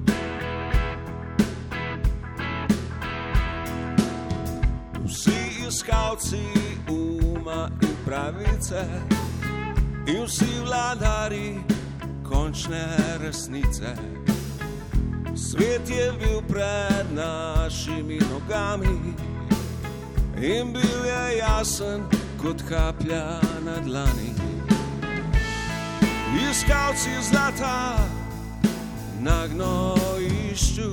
Vsi 5.04 5.66
iskalci 5.68 6.40
uma 6.88 7.70
in 7.82 7.96
pravice, 8.04 8.88
in 10.06 10.24
vsi 10.26 10.61
vladari 10.64 11.61
končne 12.22 12.87
resnice. 13.20 13.92
Svet 15.35 15.88
je 15.88 16.12
bil 16.18 16.40
pred 16.48 17.04
našimi 17.12 18.18
nogami 18.32 19.12
in 20.40 20.72
bil 20.72 21.04
je 21.04 21.38
jasen 21.38 22.09
kot 22.40 22.62
kaplja 22.68 23.40
na 23.64 23.76
dlani. 23.85 24.32
Iskalci 26.50 27.11
zlata 27.20 27.96
na 29.27 29.47
gnojišću 29.47 30.91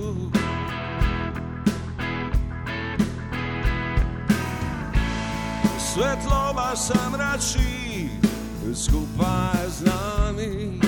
Svetlo 5.79 6.53
vaša 6.55 7.09
mrači 7.09 8.09
skupa 8.75 9.51
je 9.63 9.69
z 9.69 9.81
nami. 9.85 10.79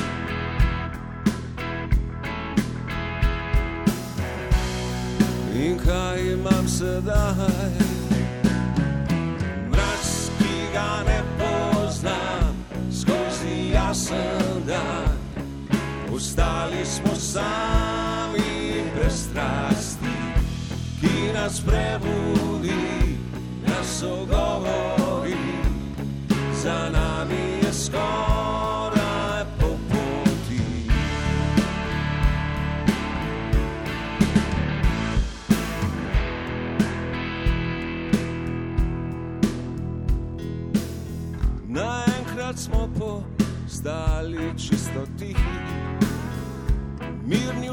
Inka 5.55 6.15
imam 6.17 6.67
sedaj 6.67 7.84
sami 17.35 18.87
brez 18.95 19.27
strasti, 19.27 20.15
ki 20.99 21.33
nas 21.33 21.59
prebudi, 21.59 23.19
nas 23.67 24.03
ogovori. 24.03 25.35
Za 26.63 26.89
nami 26.89 27.04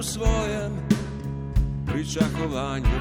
v 0.03 0.05
svojem 0.05 0.73
pričakovanju. 1.87 3.01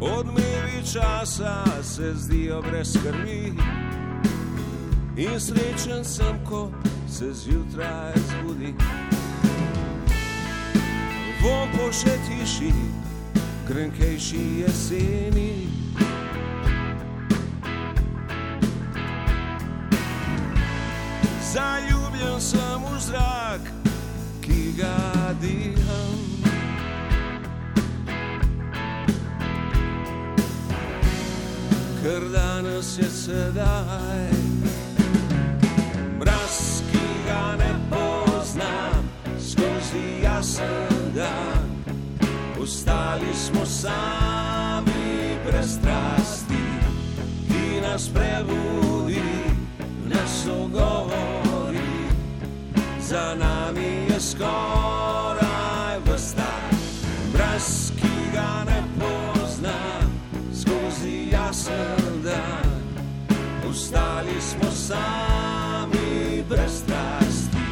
Odmevi 0.00 0.86
časa 0.92 1.82
se 1.82 2.14
zdijo 2.14 2.62
brez 2.62 2.92
skrbi 2.92 3.52
in 5.16 5.40
srečen 5.40 6.04
sem, 6.04 6.44
ko 6.48 6.70
se 7.10 7.32
zjutraj 7.32 8.14
zbudi. 8.14 8.74
Vom 11.42 11.68
po 11.74 11.92
še 11.92 12.14
tiši, 12.28 12.72
grenkejši 13.68 14.62
jeseni. 14.62 15.66
Zaljubljen 21.52 22.40
sem 22.40 22.82
v 22.94 23.00
zrak, 23.00 23.77
ga 24.78 25.34
diham. 25.42 26.18
Ker 32.02 32.22
danes 32.32 32.98
je 32.98 33.10
sedaj, 33.10 34.30
mraz, 36.20 36.82
ki 36.90 37.06
ga 37.26 37.56
ne 37.58 37.72
poznam, 37.90 39.02
skozi 39.38 40.22
jasen 40.22 41.10
dan. 41.14 41.66
Ostali 42.62 43.34
smo 43.34 43.66
sami 43.66 45.34
brez 45.44 45.74
strasti, 45.74 46.62
ki 47.50 47.80
nas 47.82 48.08
prebudi 48.14 49.26
nas 50.06 50.46
ogovori, 50.46 51.37
za 53.08 53.34
nami 53.34 54.04
je 54.12 54.20
skoraj 54.20 55.96
vstaj. 56.04 56.68
Mraz, 57.32 57.92
ki 57.96 58.14
ga 58.32 58.64
ne 58.68 58.82
poznam, 59.00 60.12
skozi 60.52 61.28
jasen 61.32 62.22
dan. 62.24 62.68
Ostali 63.70 64.40
smo 64.40 64.70
sami 64.70 66.42
brez 66.48 66.84
strasti, 66.84 67.64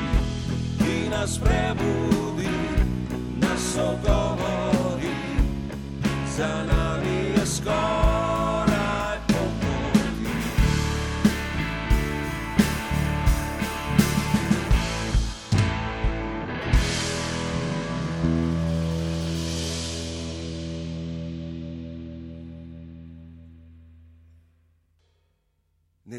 ki 0.78 1.08
nas 1.10 1.38
prebudi, 1.38 2.56
nas 3.36 3.76
ogovori, 3.76 5.16
za 6.36 6.64
nami 6.64 7.36
je 7.36 7.46
skoraj 7.46 8.15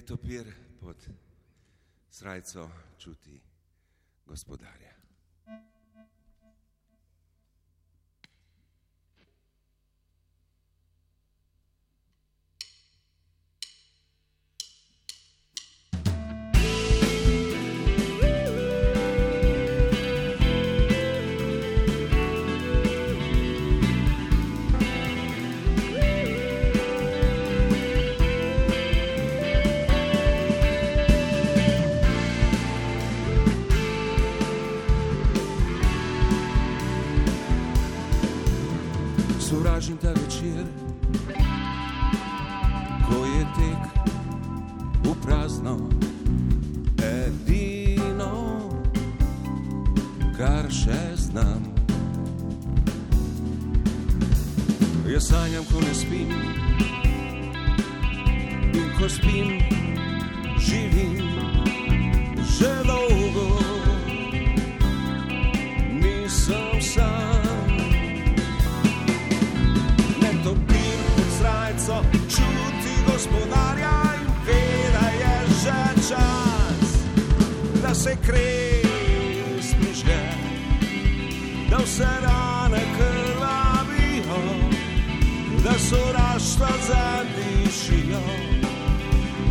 Netopir 0.07 0.53
pod 0.79 1.09
srajco 2.09 2.69
čuti 2.97 3.41
gospodarja. 4.25 4.96
Sovražim 39.77 39.97
ta 39.97 40.09
večer, 40.09 40.65
ko 43.09 43.25
je 43.25 43.43
tek 43.57 43.81
v 45.03 45.13
prazno, 45.21 45.77
edino, 46.97 48.73
kar 50.33 50.65
še 50.73 50.97
znam. 51.15 51.61
Jaz 55.05 55.29
sanjam, 55.29 55.61
ko 55.69 55.77
ne 55.85 55.93
spim, 55.93 56.33
in 58.73 58.89
ko 58.97 59.05
spim, 59.05 59.61
živim 60.57 61.21
že 62.57 62.73
dolgo, 62.81 63.49
nisem 66.01 66.81
sam. 66.81 67.36
se 77.97 78.15
kres 78.25 79.73
mi 79.79 79.93
žge, 79.95 80.23
da 81.69 81.77
vse 81.77 82.07
rane 82.21 82.81
krvavijo, 82.97 84.41
da 85.63 85.73
sovraštva 85.79 86.69
zadišijo, 86.87 88.21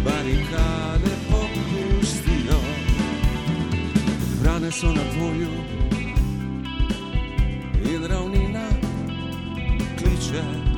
barikade 0.05 1.15
popustijo. 1.31 2.61
Rane 4.45 4.71
so 4.73 4.87
na 4.87 5.03
dvoju 5.15 5.51
in 7.95 8.07
ravnina 8.07 8.69
kliče. 9.99 10.76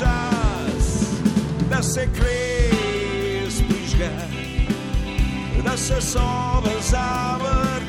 dušas 0.00 1.14
da 1.70 1.82
se 1.82 2.08
kres 2.14 3.54
prižga, 3.68 4.10
da 5.64 5.76
se 5.76 6.00
sobe. 6.00 7.79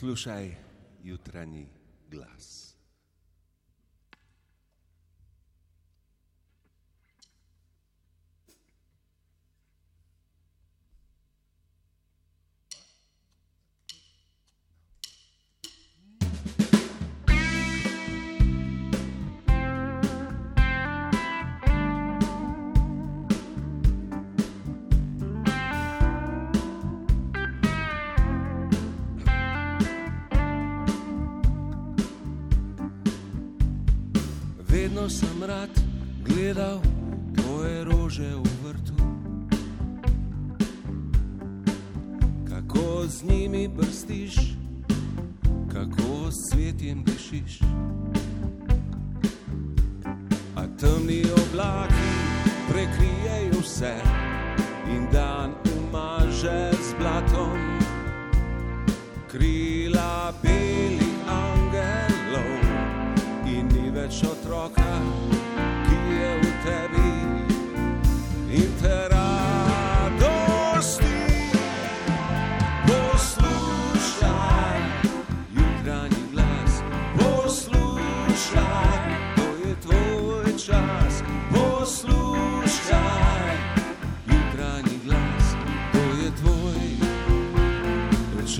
Slušaj 0.00 0.56
jutrani 1.04 1.66
glas. 2.10 2.69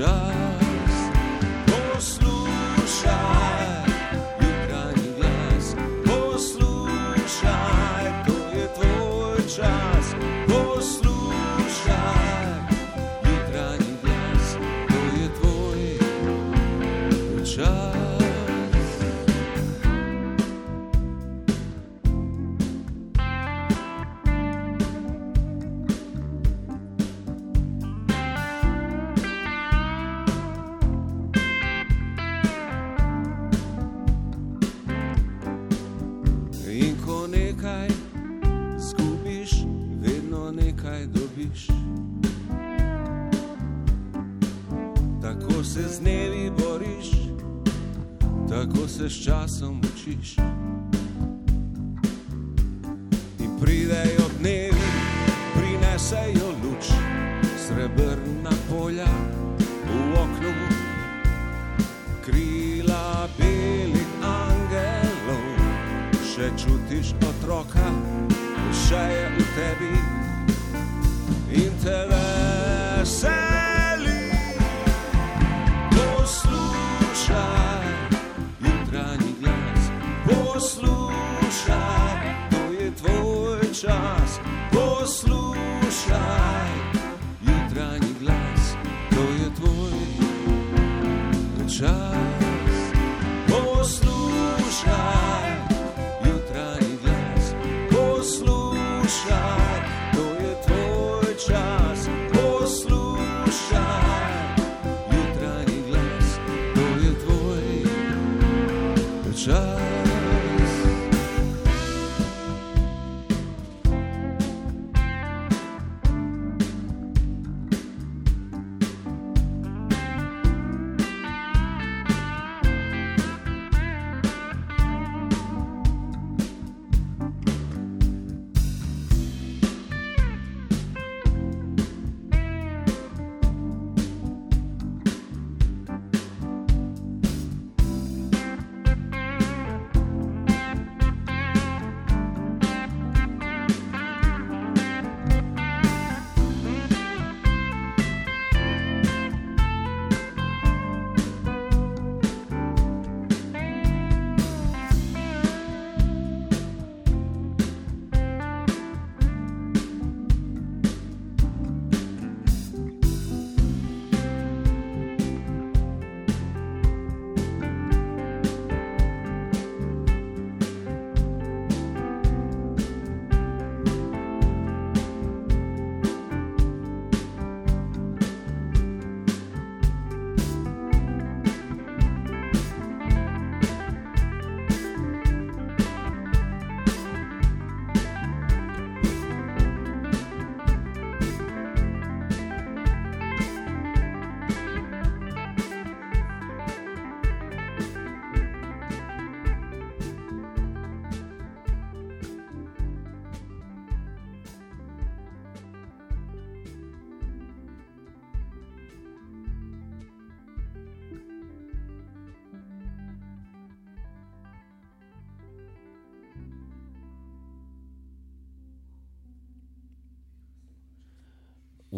Čas. 0.01 0.50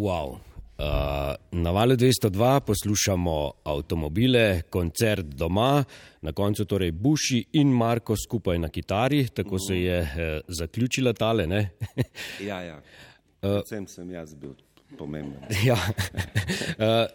Wow. 0.03 0.31
Uh, 0.35 0.39
na 1.53 1.71
valu 1.71 1.95
202 1.95 2.61
poslušamo 2.61 3.53
avtomobile, 3.65 4.63
koncert 4.71 5.27
doma, 5.27 5.85
na 6.23 6.33
koncu 6.33 6.65
torej 6.65 6.91
Buši 6.91 7.45
in 7.53 7.69
Marko 7.71 8.17
skupaj 8.17 8.59
na 8.59 8.69
kitari, 8.69 9.29
tako 9.29 9.59
se 9.59 9.79
je 9.79 10.01
uh, 10.01 10.09
zaključila 10.49 11.13
tale. 11.13 11.47
ne? 11.47 11.71
Ja, 12.49 12.61
ja. 12.63 12.81
Predvsem 13.41 13.87
sem 13.87 14.11
jaz 14.11 14.35
bil 14.35 14.57
pomemben. 14.99 15.39
ja. 15.71 15.79
uh, 15.79 17.07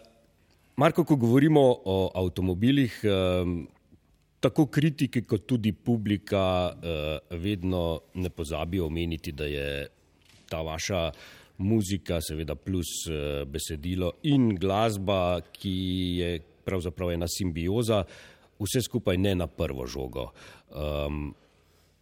Marko, 0.76 1.04
ko 1.04 1.16
govorimo 1.16 1.60
o 1.84 2.10
avtomobilih, 2.14 3.02
um, 3.04 3.68
tako 4.40 4.66
kritiki 4.66 5.26
kot 5.28 5.44
tudi 5.46 5.72
publika 5.72 6.72
uh, 6.72 7.36
vedno 7.36 8.00
ne 8.14 8.30
pozabijo 8.30 8.86
omeniti, 8.86 9.32
da 9.32 9.44
je 9.44 9.88
ta 10.48 10.62
vaša 10.62 11.10
muzika, 11.58 12.20
seveda 12.22 12.54
plus 12.54 13.06
uh, 13.10 13.42
besedilo 13.50 14.14
in 14.28 14.54
glasba, 14.58 15.40
ki 15.52 15.76
je 16.18 16.30
pravzaprav 16.68 17.12
ena 17.14 17.28
simbioza, 17.30 18.04
vse 18.58 18.82
skupaj 18.84 19.18
ne 19.18 19.34
na 19.38 19.46
prvo 19.46 19.86
žogo. 19.86 20.30
Um, 20.70 21.30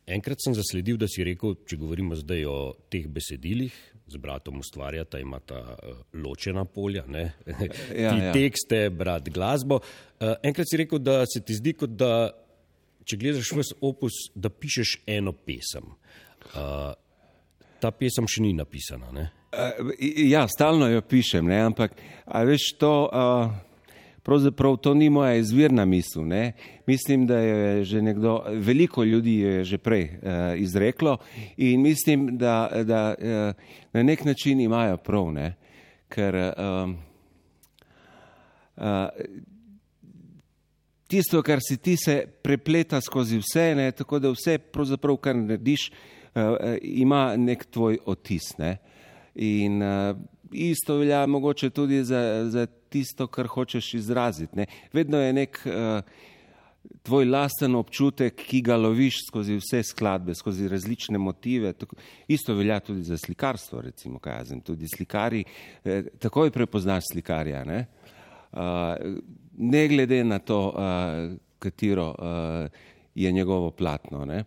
enkrat 0.06 0.42
sem 0.44 0.54
zasledil, 0.56 0.98
da 1.00 1.08
si 1.10 1.24
rekel, 1.26 1.56
če 1.66 1.78
govorimo 1.80 2.16
zdaj 2.18 2.48
o 2.50 2.56
teh 2.92 3.06
besedilih, 3.10 3.74
z 4.06 4.20
bratom 4.22 4.60
ustvarjata, 4.62 5.18
imata 5.18 5.60
uh, 5.62 6.02
ločena 6.22 6.64
polja, 6.64 7.04
ne? 7.10 7.32
Ja, 8.02 8.12
ti 8.12 8.24
ja. 8.28 8.32
tekste, 8.34 8.86
brat 8.90 9.30
glasbo. 9.34 9.80
Uh, 10.20 10.36
enkrat 10.46 10.68
si 10.70 10.82
rekel, 10.82 11.02
da 11.02 11.24
se 11.26 11.42
ti 11.42 11.56
zdi, 11.58 11.74
kot 11.78 11.96
da 11.98 12.12
če 13.06 13.18
gledaš 13.20 13.50
vse 13.54 13.78
opus, 13.86 14.26
da 14.34 14.50
pišeš 14.50 15.00
eno 15.16 15.32
pesem. 15.32 15.90
Uh, 16.52 16.92
ta 17.82 17.92
pesem 17.94 18.28
še 18.30 18.42
ni 18.44 18.52
napisana. 18.56 19.10
Ne? 19.14 19.26
Uh, 19.52 19.92
ja, 20.26 20.48
stalno 20.48 20.88
jo 20.88 21.00
pišem, 21.00 21.46
ne? 21.46 21.60
ampak 21.70 21.96
a 22.24 22.42
veš 22.42 22.72
to. 22.78 22.94
Pravzaprav 24.26 24.76
to 24.82 24.90
ni 24.94 25.06
moja 25.10 25.36
izvirna 25.38 25.84
misel. 25.84 26.24
Ne? 26.26 26.52
Mislim, 26.86 27.26
da 27.26 27.38
je 27.38 27.84
že 27.84 28.02
nekdo, 28.02 28.42
veliko 28.58 29.04
ljudi 29.04 29.36
je 29.36 29.64
že 29.64 29.78
prej 29.78 30.02
uh, 30.02 30.10
izreklo 30.58 31.18
in 31.56 31.82
mislim, 31.82 32.38
da, 32.38 32.70
da 32.82 33.14
uh, 33.14 33.54
na 33.92 34.02
nek 34.02 34.24
način 34.24 34.60
imajo 34.60 34.96
prav, 34.96 35.32
ne? 35.32 35.54
ker 36.08 36.34
uh, 36.34 36.90
uh, 38.76 39.08
tisto, 41.06 41.42
kar 41.42 41.58
si 41.62 41.76
ti, 41.76 41.96
se 41.96 42.26
prepleta 42.42 43.00
skozi 43.00 43.38
vse, 43.38 43.74
ne? 43.74 43.92
tako 43.92 44.18
da 44.18 44.30
vse, 44.30 44.58
kar 45.20 45.36
narediš, 45.36 45.90
uh, 46.34 46.42
ima 46.82 47.36
nek 47.36 47.64
tvoj 47.70 47.98
otis. 48.06 48.56
Ne? 48.58 48.76
In 49.36 49.82
uh, 49.82 50.16
isto 50.52 50.96
velja 50.96 51.26
mogoče 51.26 51.70
tudi 51.70 52.04
za, 52.04 52.46
za 52.50 52.66
tisto, 52.66 53.26
kar 53.26 53.46
hočeš 53.46 53.94
izraziti. 53.94 54.56
Ne? 54.56 54.66
Vedno 54.92 55.20
je 55.20 55.32
nek 55.32 55.60
uh, 55.66 56.00
tvoj 57.02 57.26
lasten 57.28 57.74
občutek, 57.74 58.34
ki 58.48 58.60
ga 58.66 58.76
loviš 58.78 59.20
skozi 59.26 59.58
vse 59.60 59.82
skladbe, 59.86 60.34
skozi 60.34 60.68
različne 60.68 61.18
motive. 61.18 61.72
Tako, 61.72 61.96
isto 62.28 62.54
velja 62.54 62.80
tudi 62.80 63.02
za 63.06 63.18
slikarstvo, 63.18 63.80
recimo, 63.80 64.18
kaj 64.22 64.38
jaz 64.40 64.50
vem, 64.50 64.60
tudi 64.60 64.88
slikari, 64.94 65.44
eh, 65.84 66.10
takoj 66.18 66.50
prepoznaš 66.50 67.12
slikarja. 67.12 67.64
Ne? 67.64 67.84
Uh, 68.56 69.18
ne 69.58 69.88
glede 69.88 70.22
na 70.24 70.38
to, 70.38 70.60
uh, 70.70 71.36
katero 71.58 72.08
uh, 72.10 72.84
je 73.14 73.32
njegovo 73.32 73.70
platno. 73.70 74.24
Ne? 74.24 74.44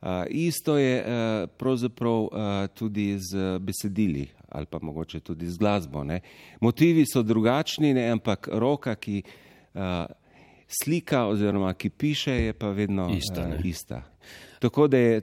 Uh, 0.00 0.08
isto 0.28 0.78
je 0.78 1.00
uh, 1.00 1.50
pravzaprav 1.56 2.20
uh, 2.22 2.30
tudi 2.74 3.18
z 3.18 3.58
besedili 3.58 4.28
ali 4.48 4.66
pa 4.66 4.78
mogoče 4.82 5.20
tudi 5.20 5.46
z 5.46 5.58
glasbo. 5.58 6.04
Ne. 6.04 6.20
Motivi 6.60 7.04
so 7.06 7.22
drugačni, 7.22 7.94
ne, 7.94 8.08
ampak 8.10 8.48
roka, 8.52 8.94
ki 8.94 9.22
slika 10.82 11.26
oziroma 11.26 11.74
ki 11.74 11.90
piše, 11.90 12.32
je 12.32 12.52
pa 12.52 12.70
vedno 12.74 13.06
ista. 13.14 13.46
Uh, 13.46 13.64
ista. 13.64 14.02
Tako 14.58 14.88
da 14.88 14.98
je 14.98 15.20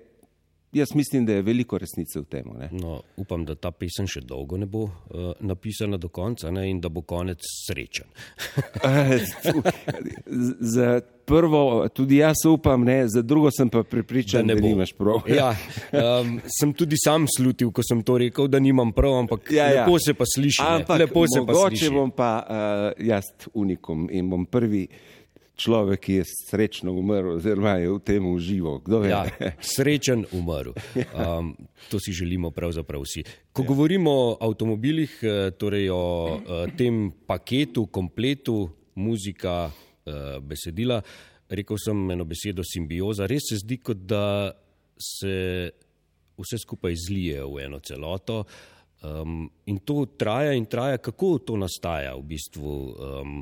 Jaz 0.73 0.95
mislim, 0.95 1.25
da 1.25 1.33
je 1.33 1.41
veliko 1.41 1.77
resnice 1.77 2.19
v 2.19 2.23
tem. 2.23 2.45
No, 2.71 3.01
upam, 3.17 3.45
da 3.45 3.55
ta 3.55 3.71
pesem 3.71 4.07
še 4.07 4.19
dolgo 4.27 4.57
ne 4.59 4.65
bo 4.67 4.83
uh, 4.83 5.29
napisana 5.39 5.97
do 5.97 6.09
konca 6.11 6.51
ne, 6.51 6.65
in 6.69 6.81
da 6.83 6.89
bo 6.89 7.05
konec 7.07 7.39
srečen. 7.47 8.11
za 10.75 10.99
prvo, 11.25 11.87
tudi 11.87 12.19
jaz 12.19 12.43
upam, 12.51 12.83
ne, 12.83 13.07
za 13.07 13.21
drugo 13.21 13.51
sem 13.51 13.69
pa 13.69 13.83
pripričan, 13.83 14.47
da, 14.47 14.53
ne 14.53 14.61
da 14.61 14.67
nimaš 14.67 14.91
prav. 14.93 15.23
ja, 15.31 15.55
um, 15.91 16.37
sem 16.59 16.73
tudi 16.73 16.99
sam 16.99 17.25
slutil, 17.37 17.71
ko 17.71 17.83
sem 17.87 18.03
to 18.03 18.17
rekel, 18.17 18.51
da 18.51 18.59
nimam 18.59 18.91
prav, 18.91 19.21
ampak 19.23 19.51
ja, 19.51 19.71
ja. 19.71 19.85
lepo 19.85 19.99
se 20.03 20.13
pa 20.13 20.27
sliši. 20.35 20.63
Ampak 20.67 20.99
lepo 20.99 21.27
se 21.31 21.45
pa 21.47 21.61
sliši. 21.63 21.93
bom 21.95 22.11
pa 22.11 22.31
uh, 22.43 23.05
jaz 23.07 23.31
unikum 23.53 24.09
in 24.11 24.29
bom 24.29 24.45
prvi 24.45 24.87
človek, 25.57 25.99
ki 25.99 26.13
je 26.21 26.25
srečno 26.29 26.93
umrl, 26.93 27.35
oziroma 27.37 27.77
je 27.81 27.89
v 27.89 27.99
tem 28.05 28.25
užival. 28.29 28.79
Ja, 29.09 29.25
srečen 29.75 30.25
umrl. 30.31 30.77
Um, 31.17 31.55
to 31.89 31.99
si 31.99 32.13
želimo 32.13 32.51
pravzaprav 32.53 33.01
vsi. 33.01 33.25
Ko 33.51 33.65
ja. 33.65 33.67
govorimo 33.67 34.11
o 34.11 34.37
avtomobilih, 34.41 35.17
eh, 35.21 35.51
torej 35.57 35.89
o 35.89 36.37
uh, 36.37 36.69
tem 36.77 37.09
paketu, 37.27 37.87
kompletu, 37.89 38.69
muzika, 38.95 39.67
uh, 39.69 40.37
besedila, 40.41 41.01
rekel 41.49 41.77
sem 41.81 42.11
eno 42.11 42.25
besedo 42.25 42.63
simbioza. 42.63 43.27
Res 43.27 43.49
se 43.49 43.59
zdi, 43.63 43.81
kot 43.81 44.05
da 44.05 44.53
se 44.97 45.71
vse 46.37 46.57
skupaj 46.61 46.93
zlije 47.07 47.41
v 47.45 47.65
eno 47.65 47.79
celoto. 47.79 48.43
Um, 49.05 49.45
in 49.69 49.79
to 49.85 50.05
traja 50.17 50.53
in 50.57 50.65
traja, 50.65 50.97
kako 50.97 51.37
to 51.45 51.57
nastaja 51.57 52.15
v 52.17 52.23
bistvu. 52.33 52.77
Um, 52.97 53.41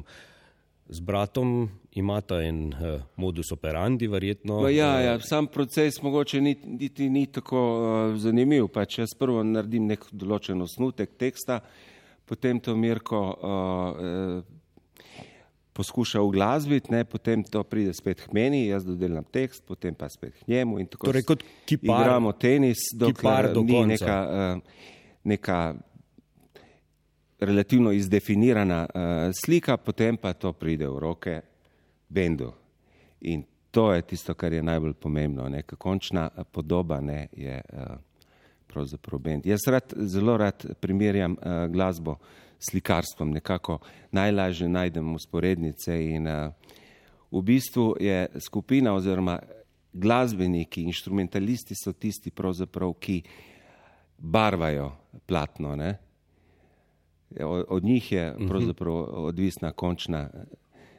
z 0.89 0.99
bratom 0.99 1.69
imata 1.91 2.43
en 2.43 2.67
uh, 2.73 3.01
modus 3.15 3.51
operandi, 3.51 4.07
verjetno. 4.07 4.69
Ja, 4.69 4.99
ja, 5.01 5.19
sam 5.19 5.47
proces 5.47 6.01
mogoče 6.01 6.41
ni, 6.41 6.55
niti 6.65 7.09
ni 7.09 7.25
tako 7.25 7.61
uh, 7.61 8.17
zanimiv. 8.21 8.67
Pač 8.73 8.99
jaz 8.99 9.15
prvo 9.17 9.43
naredim 9.43 9.87
nek 9.89 10.05
določen 10.11 10.61
osnutek 10.61 11.15
teksta, 11.17 11.61
potem 12.29 12.59
to 12.61 12.75
Mirko 12.77 13.21
uh, 13.33 13.39
uh, 13.95 15.23
poskuša 15.75 16.21
uglasbiti, 16.23 17.01
potem 17.11 17.43
to 17.43 17.63
pride 17.67 17.93
spet 17.93 18.21
k 18.27 18.35
meni, 18.35 18.67
jaz 18.69 18.85
dodelam 18.87 19.25
tekst, 19.25 19.65
potem 19.67 19.95
pa 19.95 20.07
spet 20.11 20.37
k 20.37 20.53
njemu 20.53 20.79
in 20.83 20.87
tako 20.91 21.09
torej, 21.09 21.25
kot 21.27 21.43
kipar, 21.67 22.05
igramo 22.05 22.31
tenis, 22.39 22.91
dokler 22.95 23.49
do 23.55 23.65
ni 23.65 23.81
neka, 23.95 24.21
uh, 24.29 24.87
neka 25.27 25.59
relativno 27.45 27.91
izdefinirana 27.91 28.85
uh, 28.85 29.01
slika, 29.45 29.77
potem 29.77 30.17
pa 30.17 30.33
to 30.33 30.53
pride 30.53 30.87
v 30.87 30.99
roke 30.99 31.41
bendu. 32.09 32.51
In 33.21 33.43
to 33.71 33.93
je 33.93 34.01
tisto, 34.01 34.33
kar 34.33 34.53
je 34.53 34.63
najbolj 34.63 34.93
pomembno. 34.93 35.49
Neka 35.49 35.75
končna 35.75 36.29
eh, 36.37 36.43
podoba 36.51 37.01
ne, 37.01 37.27
je 37.31 37.61
uh, 37.73 37.97
pravzaprav 38.67 39.19
bend. 39.19 39.45
Jaz 39.45 39.67
rad, 39.67 39.93
zelo 39.97 40.37
rad 40.37 40.65
primerjam 40.79 41.31
uh, 41.31 41.65
glasbo 41.71 42.17
s 42.59 42.71
slikarstvom, 42.71 43.31
nekako 43.31 43.79
najlažje 44.11 44.69
najdem 44.69 45.13
usporednice 45.15 45.97
in 46.05 46.27
uh, 46.27 46.51
v 47.31 47.41
bistvu 47.41 47.95
je 47.99 48.27
skupina 48.39 48.93
oziroma 48.93 49.39
glasbeniki, 49.93 50.83
instrumentalisti 50.83 51.75
so 51.75 51.93
tisti, 51.93 52.31
ki 52.99 53.21
barvajo 54.17 54.91
platno. 55.25 55.75
Ne? 55.75 55.97
Od 57.43 57.83
njih 57.83 58.11
je 58.11 58.31
mhm. 58.31 58.47
pravzaprav 58.47 58.93
odvisna 59.25 59.71
končna 59.71 60.29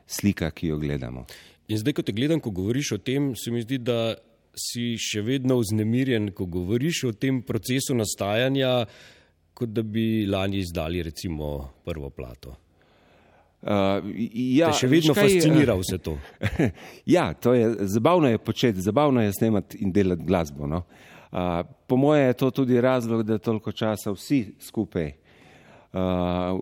slika, 0.06 0.50
ki 0.50 0.66
jo 0.66 0.78
gledamo. 0.78 1.24
In 1.68 1.78
zdaj, 1.78 1.92
ko 1.92 2.02
te 2.02 2.12
gledam, 2.12 2.40
ko 2.40 2.50
govoriš 2.50 2.92
o 2.92 2.98
tem, 2.98 3.32
se 3.36 3.50
mi 3.50 3.62
zdi, 3.62 3.78
da 3.78 4.14
si 4.56 4.94
še 5.00 5.20
vedno 5.26 5.58
vznemirjen, 5.60 6.30
ko 6.36 6.46
govoriš 6.46 7.02
o 7.10 7.12
tem 7.12 7.42
procesu 7.44 7.96
nastajanja, 7.96 8.86
kot 9.56 9.72
da 9.74 9.82
bi 9.82 10.26
lani 10.28 10.60
izdali 10.62 11.02
recimo 11.02 11.72
prvo 11.84 12.10
plato. 12.10 12.54
Uh, 13.66 14.04
ja, 14.54 14.68
te 14.70 14.84
še 14.84 14.88
vedno 14.88 15.14
kaj, 15.16 15.26
fascinira 15.26 15.74
vse 15.80 15.98
to. 15.98 16.14
ja, 17.16 17.32
to 17.34 17.54
je 17.56 17.88
zabavno 17.90 18.30
je 18.30 18.38
početi, 18.38 18.84
zabavno 18.84 19.24
je 19.24 19.32
snemati 19.34 19.80
in 19.82 19.92
delati 19.92 20.22
glasbo. 20.28 20.68
No? 20.70 20.84
Uh, 21.32 21.64
po 21.88 21.96
moje 21.98 22.28
je 22.28 22.36
to 22.44 22.50
tudi 22.60 22.80
razlog, 22.80 23.24
da 23.26 23.40
toliko 23.42 23.72
časa 23.72 24.12
vsi 24.14 24.44
skupaj 24.62 25.10
uh, 25.96 26.60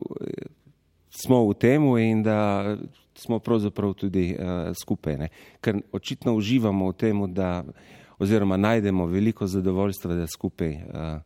smo 1.11 1.49
v 1.49 1.55
tem 1.59 1.83
in 1.99 2.23
da 2.23 2.77
smo 3.15 3.39
pravzaprav 3.39 3.95
tudi 3.95 4.35
uh, 4.35 4.73
skupaj. 4.83 5.19
Ne? 5.19 5.29
Ker 5.61 5.83
očitno 5.93 6.35
uživamo 6.35 6.89
v 6.91 6.97
tem, 6.99 7.23
da 7.35 7.65
oziroma 8.19 8.57
najdemo 8.57 9.07
veliko 9.07 9.47
zadovoljstva, 9.47 10.15
da 10.15 10.27
skupaj 10.27 10.73
uh, 10.73 11.19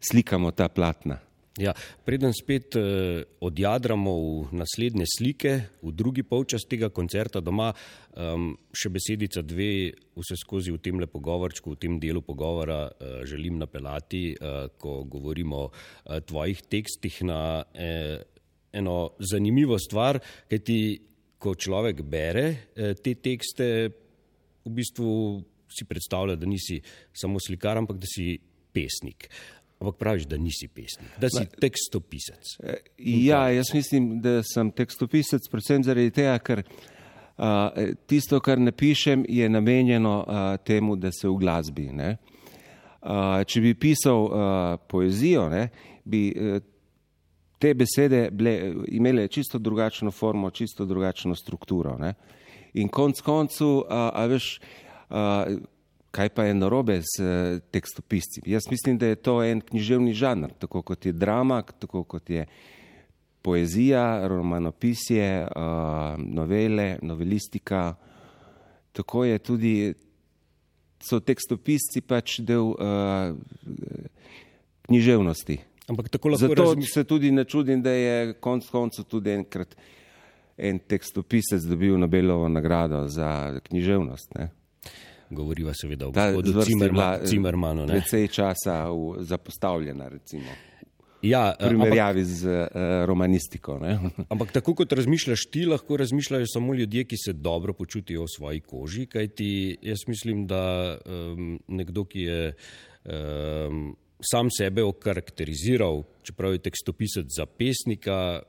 slikamo 0.00 0.50
ta 0.50 0.68
platna. 0.68 1.20
Ja, 1.60 1.74
preden 2.04 2.32
spet 2.32 2.76
eh, 2.78 3.20
odjadramo 3.44 4.14
v 4.16 4.56
naslednje 4.56 5.04
slike, 5.12 5.52
v 5.84 5.92
drugi 5.92 6.24
polčas 6.24 6.64
tega 6.64 6.88
koncerta 6.88 7.42
doma, 7.44 7.68
um, 8.16 8.54
še 8.72 8.88
besedica 8.88 9.42
dve, 9.44 9.90
vse 10.16 10.38
skozi 10.40 10.72
v 10.72 10.80
tem 10.80 10.96
lepo 11.02 11.20
govorčku, 11.20 11.74
v 11.74 11.80
tem 11.82 11.98
delu 12.00 12.22
pogovora 12.24 12.86
uh, 12.88 13.20
želim 13.28 13.60
napeljati, 13.60 14.22
uh, 14.32 14.72
ko 14.80 15.02
govorimo 15.04 15.66
o 15.66 15.68
uh, 15.68 16.22
tvojih 16.24 16.64
tekstih 16.72 17.20
na 17.28 17.40
eh, 17.74 18.24
eno 18.72 18.96
zanimivo 19.18 19.78
stvar, 19.78 20.20
ker 20.48 20.64
ti, 20.64 20.80
ko 21.40 21.54
človek 21.56 22.02
bere 22.04 22.46
eh, 22.72 22.94
te 23.00 23.16
tekste, 23.20 23.66
v 24.64 24.72
bistvu 24.76 25.12
si 25.70 25.86
predstavlja, 25.88 26.36
da 26.36 26.48
nisi 26.48 26.80
samo 27.12 27.40
slikar, 27.40 27.78
ampak 27.80 28.00
da 28.00 28.08
si 28.08 28.34
pesnik. 28.72 29.28
Ampak 29.80 29.96
praviš, 29.96 30.26
da 30.28 30.36
nisi 30.36 30.68
pesnik, 30.68 31.08
da 31.20 31.28
si 31.32 31.46
tekstopisec. 31.60 32.56
Eh, 32.62 32.74
ja, 32.98 33.48
jaz 33.48 33.74
mislim, 33.74 34.20
da 34.20 34.42
sem 34.44 34.70
tekstopisec 34.70 35.48
predvsem 35.48 35.84
zaradi 35.84 36.10
tega, 36.12 36.34
ker 36.44 36.60
uh, 36.60 37.94
tisto, 38.06 38.40
kar 38.44 38.60
napišem, 38.60 39.24
je 39.28 39.48
namenjeno 39.48 40.18
uh, 40.20 40.34
temu, 40.64 40.98
da 41.00 41.12
se 41.12 41.28
v 41.28 41.38
glasbi. 41.40 41.88
Uh, 41.96 43.40
če 43.48 43.64
bi 43.64 43.72
pisal 43.74 44.26
uh, 44.26 44.42
poezijo, 44.88 45.48
ne, 45.48 45.70
bi 46.04 46.26
uh, 46.28 46.60
te 47.60 47.72
besede 47.74 48.26
bile, 48.32 48.74
imele 48.88 49.28
čisto 49.28 49.58
drugačno 49.58 50.10
formo, 50.10 50.50
čisto 50.50 50.84
drugačno 50.84 51.34
strukturo. 51.34 51.96
Ne. 51.98 52.14
In 52.74 52.92
konc 52.92 53.20
koncu, 53.24 53.78
uh, 53.80 54.10
a 54.12 54.28
veš, 54.28 54.58
uh, 55.08 55.56
kaj 56.10 56.28
pa 56.28 56.44
je 56.44 56.54
narobe 56.54 57.00
s 57.02 57.20
eh, 57.20 57.60
tekstopisci. 57.70 58.42
Jaz 58.46 58.62
mislim, 58.70 58.98
da 58.98 59.06
je 59.06 59.16
to 59.16 59.42
en 59.44 59.60
književni 59.60 60.12
žanr, 60.12 60.52
tako 60.58 60.82
kot 60.82 61.06
je 61.06 61.12
drama, 61.12 61.62
tako 61.62 62.04
kot 62.04 62.30
je 62.30 62.46
poezija, 63.42 64.28
romanopisje, 64.28 65.24
eh, 65.24 65.48
novele, 66.18 66.98
novelistika. 67.02 67.94
Tako 68.92 69.24
je 69.24 69.38
tudi, 69.38 69.94
so 71.00 71.20
tekstopisci 71.20 72.02
pač 72.04 72.38
del 72.44 72.74
uh, 72.74 73.32
književnosti. 74.88 75.58
Zato 76.36 76.64
razmi... 76.64 76.86
se 76.86 77.04
tudi 77.04 77.30
ne 77.30 77.44
čudim, 77.44 77.82
da 77.82 77.90
je 77.90 78.34
konc 78.40 78.68
koncev 78.70 79.04
tudi 79.10 79.30
enkrat 79.30 79.74
en 80.60 80.78
tekstopisec 80.78 81.64
dobil 81.64 81.98
Nobelovo 81.98 82.48
nagrado 82.48 83.06
za 83.08 83.60
književnost. 83.64 84.34
Ne. 84.34 84.50
Govoriva 85.30 85.74
seveda 85.74 86.08
o 86.08 86.10
gospodu 86.10 86.62
Cimerma- 86.66 87.18
eh, 87.22 87.26
Cimermanu. 87.26 87.86
Precej 87.86 88.28
časa 88.28 88.90
v, 88.90 89.22
zapostavljena, 89.22 90.08
recimo, 90.08 90.50
Ja, 91.20 91.52
v 91.52 91.68
primerjavi 91.68 92.24
z 92.24 92.48
uh, 92.48 92.68
romanistiko. 93.04 93.76
Ne. 93.76 93.98
Ampak 94.32 94.54
tako 94.56 94.72
kot 94.74 94.92
razmišljaš 94.96 95.50
ti, 95.52 95.66
lahko 95.68 95.98
razmišljajo 96.00 96.48
samo 96.48 96.74
ljudje, 96.74 97.04
ki 97.04 97.16
se 97.20 97.32
dobro 97.32 97.74
počutijo 97.76 98.24
v 98.24 98.32
svoji 98.36 98.60
koži. 98.60 99.06
Kajti 99.06 99.76
jaz 99.82 100.06
mislim, 100.08 100.46
da 100.48 100.96
um, 100.96 101.58
nekdo, 101.68 102.06
ki 102.08 102.20
je 102.24 102.54
um, 103.04 103.96
sam 104.20 104.48
sebe 104.48 104.84
okarakteriziral, 104.84 106.02
čeprav 106.22 106.56
je 106.56 106.64
tekstopisec 106.64 107.28
za 107.36 107.46
pesnika, 107.46 108.40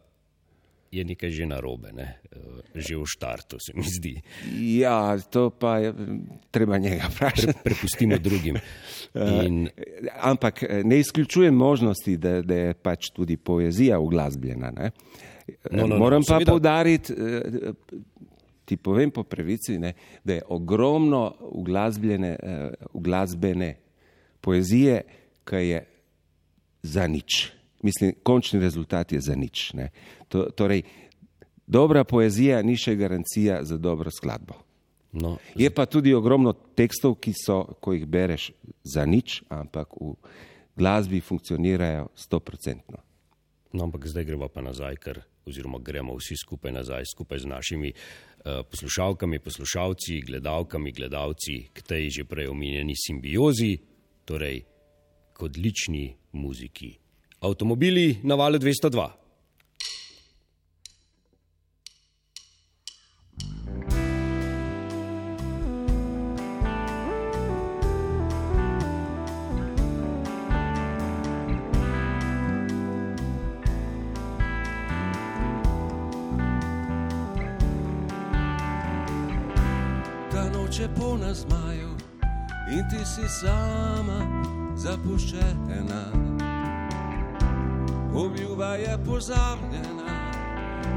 je 0.92 1.04
nekaj 1.08 1.32
že 1.32 1.46
narobe, 1.48 1.94
ne? 1.96 2.20
Uh, 2.36 2.60
že 2.76 3.00
v 3.00 3.06
štartu 3.08 3.58
se 3.60 3.72
mi 3.76 3.84
zdi. 3.84 4.20
Ja, 4.80 5.16
to 5.20 5.50
pa 5.50 5.80
je 5.80 5.94
treba 6.52 6.78
njega 6.78 7.08
vprašati. 7.08 7.54
Pre, 7.54 7.64
prepustimo 7.64 8.18
drugim. 8.18 8.60
In, 9.46 9.70
Ampak 10.20 10.64
eh, 10.64 10.84
ne 10.84 11.00
izključujem 11.00 11.56
možnosti, 11.56 12.18
da, 12.18 12.42
da 12.42 12.56
je 12.56 12.74
pač 12.74 13.10
tudi 13.16 13.38
poezija 13.38 14.00
uglasbljena. 14.00 14.72
Ne? 14.72 14.92
No, 15.72 15.82
no, 15.82 15.88
no, 15.88 15.98
Moram 15.98 16.24
pa 16.24 16.40
seveda. 16.40 16.52
povdariti, 16.52 17.14
eh, 17.14 17.72
ti 18.66 18.78
povem 18.78 19.12
po 19.12 19.24
pravici, 19.24 19.80
ne, 19.80 19.94
da 20.24 20.34
je 20.34 20.42
ogromno 20.48 21.36
uglasbljene, 21.40 22.36
eh, 22.44 22.70
uglasbene 22.94 23.76
poezije, 24.42 25.02
ki 25.44 25.56
je 25.56 25.86
za 26.84 27.08
nič. 27.08 27.61
Mislim, 27.84 28.14
končni 28.24 28.60
rezultat 28.60 29.12
je 29.12 29.22
za 29.22 29.36
nič. 29.36 29.74
ne. 29.74 29.90
To, 30.30 30.50
torej, 30.56 30.84
dobra 31.68 32.04
poezija 32.04 32.62
ni 32.62 32.78
še 32.78 32.96
garancija 32.96 33.64
za 33.64 33.78
dobro 33.78 34.12
skladbo. 34.12 34.54
no, 35.12 35.38
Je 35.56 35.70
pa 35.70 35.86
tudi 35.86 36.14
ogromno 36.14 36.54
tekstov, 36.54 37.16
ki 37.20 37.34
so, 37.36 37.64
ko 37.80 37.94
jih 37.94 38.06
bereš, 38.08 38.52
za 38.84 39.06
nič, 39.06 39.44
ampak 39.50 39.92
v 40.00 40.16
glasbi 40.76 41.22
funkcionirajo 41.22 42.10
stoprocentno. 42.16 42.98
No, 43.74 43.84
ampak 43.84 44.08
zdaj 44.08 44.26
gremo 44.28 44.48
pa 44.52 44.62
nazaj, 44.62 44.96
ker, 45.00 45.22
oziroma 45.48 45.80
gremo 45.80 46.16
vsi 46.16 46.36
skupaj 46.38 46.72
nazaj, 46.72 47.08
skupaj 47.12 47.40
z 47.40 47.48
našimi 47.48 47.92
uh, 47.92 48.64
poslušalkami, 48.68 49.40
poslušalci, 49.40 50.22
gledalkami, 50.28 50.92
gledalci 50.92 51.72
k 51.74 51.82
tej 51.82 52.10
že 52.10 52.24
prej 52.28 52.52
omenjeni 52.52 52.96
simbiozi, 52.96 53.80
torej 54.26 54.64
k 55.34 55.38
odlični 55.44 56.12
muziki. 56.36 57.01
Avtomobili 57.42 58.20
na 58.24 58.36
valu 58.36 58.58
202. 58.58 59.10
Ta 80.32 80.50
noč 80.50 80.80
je 80.80 80.90
polna 81.00 81.34
zmajev 81.34 81.90
in 82.72 82.86
ti 82.90 83.06
si 83.06 83.26
sama 83.42 84.22
zapuščena. 84.78 86.41
Obljuba 88.16 88.76
je 88.76 88.98
pozabljena, 89.06 90.16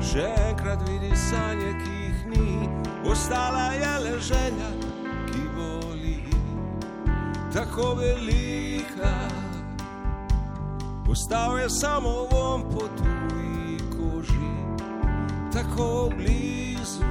še 0.02 0.24
enkrat 0.48 0.80
vidi 0.88 1.12
sanje, 1.16 1.70
ki 1.84 1.92
jih 2.00 2.24
ni, 2.32 2.68
ostala 3.06 3.68
je 3.78 3.92
le 4.02 4.14
želja, 4.18 4.70
ki 5.28 5.44
boli, 5.54 6.16
tako 7.54 7.94
velika. 7.94 9.14
Postal 11.06 11.58
je 11.58 11.70
samo 11.70 12.26
vom 12.32 12.66
po 12.72 12.88
tuji 12.98 13.78
koži, 13.94 14.50
tako 15.52 16.10
blizu. 16.16 17.06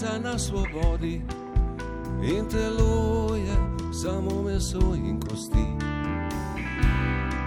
Ptica 0.00 0.18
na 0.18 0.38
svobodi 0.38 1.20
in 2.22 2.48
telo 2.48 3.36
je 3.36 3.56
samo 3.92 4.42
meso 4.42 4.94
in 4.94 5.20
kosti. 5.20 5.66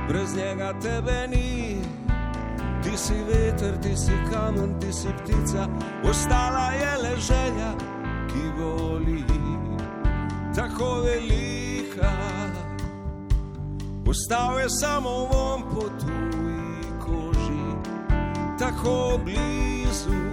Brez 0.08 0.36
njega 0.36 0.74
tebe 0.80 1.28
ni, 1.28 1.82
ti 2.84 2.98
si 2.98 3.14
veter, 3.14 3.78
ti 3.82 3.98
si 3.98 4.12
kamen, 4.32 4.80
ti 4.80 4.94
si 4.94 5.08
ptica, 5.08 5.68
ostala 6.04 6.72
je 6.72 6.98
le 7.02 7.16
želja, 7.18 7.74
ki 8.28 8.62
voli, 8.62 9.24
tako 10.56 11.02
velika. 11.02 12.12
Ostal 14.08 14.60
je 14.60 14.70
samo 14.70 15.10
vom 15.10 15.62
po 15.74 15.82
tuji 15.82 16.86
koži, 17.02 17.90
tako 18.60 19.20
blizu. 19.26 20.33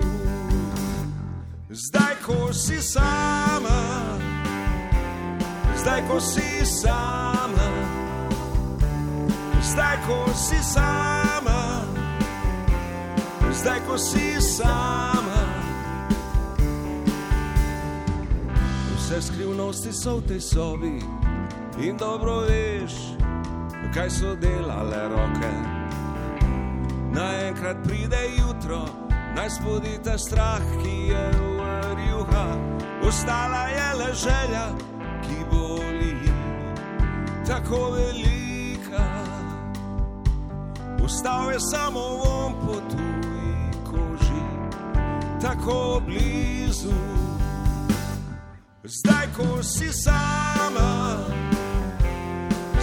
Zdaj, 1.71 2.18
ko 2.27 2.51
si 2.51 2.83
sama, 2.83 3.79
zdaj, 5.79 6.03
ko 6.11 6.18
si 6.18 6.66
sama, 6.66 7.68
zdaj, 9.62 9.97
ko 10.03 10.18
si 10.35 10.59
sama, 10.66 11.87
zdaj, 13.55 13.81
ko 13.87 13.95
si 13.95 14.35
sama. 14.43 15.41
Vse 18.99 19.23
skrivnosti 19.23 19.95
so 19.95 20.18
v 20.18 20.27
tej 20.27 20.43
sobi 20.43 20.99
in 21.79 21.95
dobro 21.95 22.51
veš, 22.51 23.14
kaj 23.95 24.11
so 24.11 24.35
delale 24.35 25.07
roke. 25.07 25.55
Naenkrat 27.14 27.79
pride 27.87 28.23
jutro, 28.35 28.91
naj 29.39 29.55
spodi 29.55 30.03
ta 30.03 30.18
strah, 30.18 30.66
ki 30.83 31.14
je 31.14 31.39
ostala 33.09 33.66
je 33.68 33.94
le 33.98 34.14
želja, 34.14 34.66
ki 35.22 35.44
boli, 35.51 36.16
tako 37.46 37.90
velika. 37.90 39.07
Ostal 41.05 41.53
je 41.53 41.61
samo 41.61 42.01
vom 42.01 42.53
po 42.61 42.74
tuji 42.90 43.70
koži, 43.84 44.44
tako 45.40 46.03
blizu. 46.07 46.94
Zdaj, 48.84 49.26
ko 49.36 49.62
si 49.62 49.92
sama, 49.92 51.16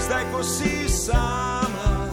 zdaj, 0.05 0.23
ko 0.31 0.43
si 0.43 0.89
sama, 0.89 2.07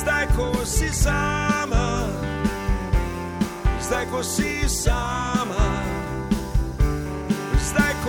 zdaj, 0.00 0.26
ko 0.36 0.66
si 0.66 0.88
sama, 0.92 2.08
zdaj, 3.80 4.06
ko 4.10 4.22
si 4.22 4.68
sama, 4.68 5.30
zdaj, 5.46 5.89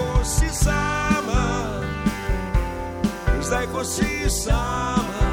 ko 0.02 0.24
si 0.26 0.50
sama, 0.50 1.46
zdaj, 3.42 3.66
ko 3.70 3.82
si 3.86 4.30
sama, 4.30 5.26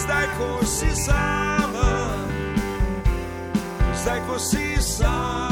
zdaj, 0.00 0.26
ko 0.38 0.50
si 0.64 0.90
sama, 0.96 1.88
zdaj, 3.92 4.20
ko 4.24 4.36
si 4.40 4.64
sama. 4.80 5.51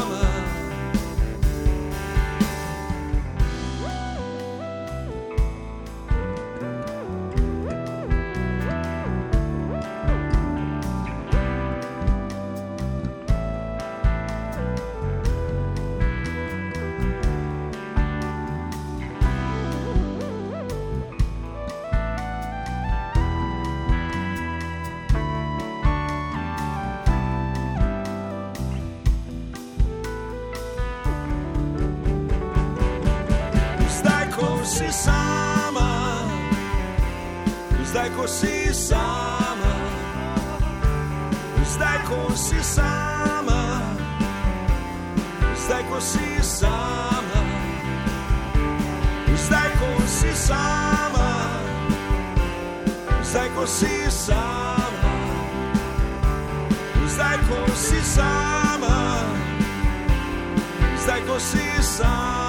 Sama, 34.92 36.26
zdaj, 37.84 38.10
ko 38.16 38.26
si 38.26 38.74
sama, 38.74 39.72
zdaj, 41.64 41.98
ko 42.08 42.34
si 42.34 42.58
sama, 42.62 43.60
zdaj 45.54 45.82
ko 45.86 46.00
si 46.00 46.42
sama, 46.42 47.40
zdaj 49.38 49.70
ko 49.78 49.90
si 50.06 50.30
sama, 50.34 51.30
zdaj 53.22 53.48
ko 53.54 53.64
si 53.66 53.94
sama, 54.10 55.14
zdaj 57.06 57.38
ko 57.46 57.60
si 57.78 58.00
sama, 58.02 58.96
zdaj 60.98 61.20
ko 61.26 61.36
si 61.38 61.66
sama. 61.78 62.39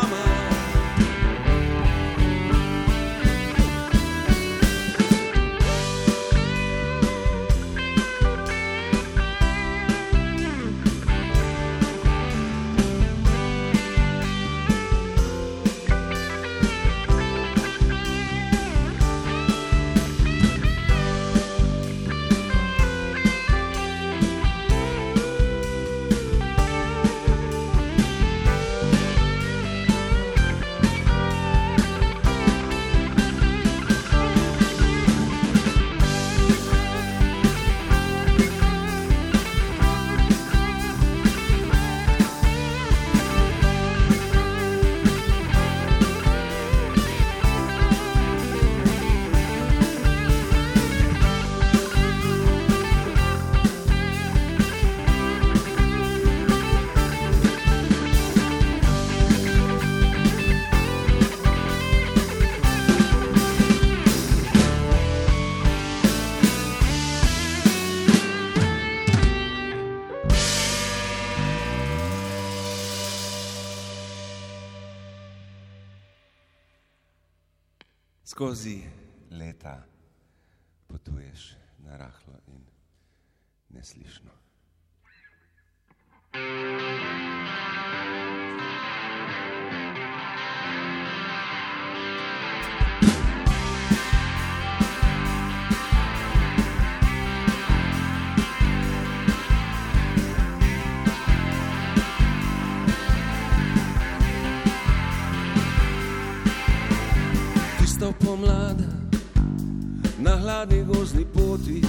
Tisto 108.01 108.25
pomlada 108.25 108.89
na 110.19 110.35
hladni 110.37 110.83
gozni 110.83 111.25
poti. 111.25 111.81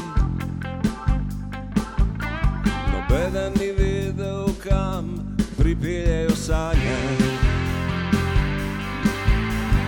Nobeden 2.92 3.52
ni 3.60 3.72
vedel, 3.72 4.48
kam 4.68 5.36
pripeljejo 5.58 6.36
sanje. 6.36 6.96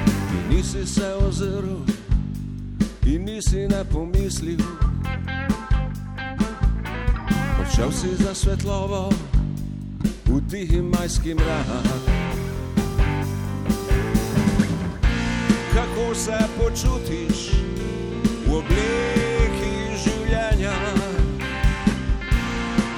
Ti 0.05 0.55
nisi 0.55 0.87
se 0.87 1.15
ozrl 1.29 1.85
in 3.07 3.25
nisi 3.25 3.69
ne 3.69 3.85
pomislil. 3.93 4.65
Odšel 7.61 7.93
si 7.93 8.17
za 8.25 8.35
svetlovo 8.35 9.13
v 10.27 10.41
tihi 10.51 10.83
majski 10.83 11.35
mrak. 11.35 12.54
Kako 15.75 16.15
se 16.15 16.39
počutiš 16.59 17.51
v 18.47 18.53
obleki 18.55 19.97
življenja, 20.05 20.75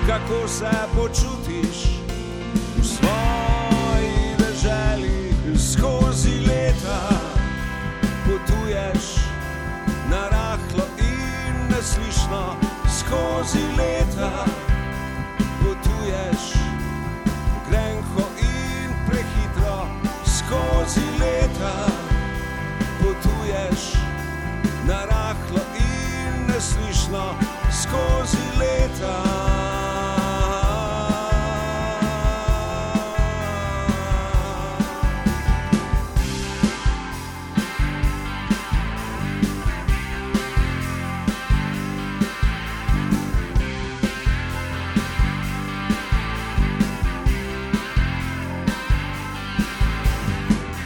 kako 0.07 0.49
se 0.49 0.73
počutiš 0.93 1.79
v 2.77 2.85
svoji 2.85 4.37
državi 4.39 5.33
skozi 5.57 6.37
leta. 6.45 7.01
Potuješ 8.27 9.25
na 10.11 10.29
rahlo 10.29 10.85
in 11.01 11.57
neslišno 11.73 12.57
skozi 12.99 13.65
leta, 13.79 14.45
in 26.75 26.83
neslišno 26.83 27.35
skozi 27.71 28.37
leta. 28.59 29.23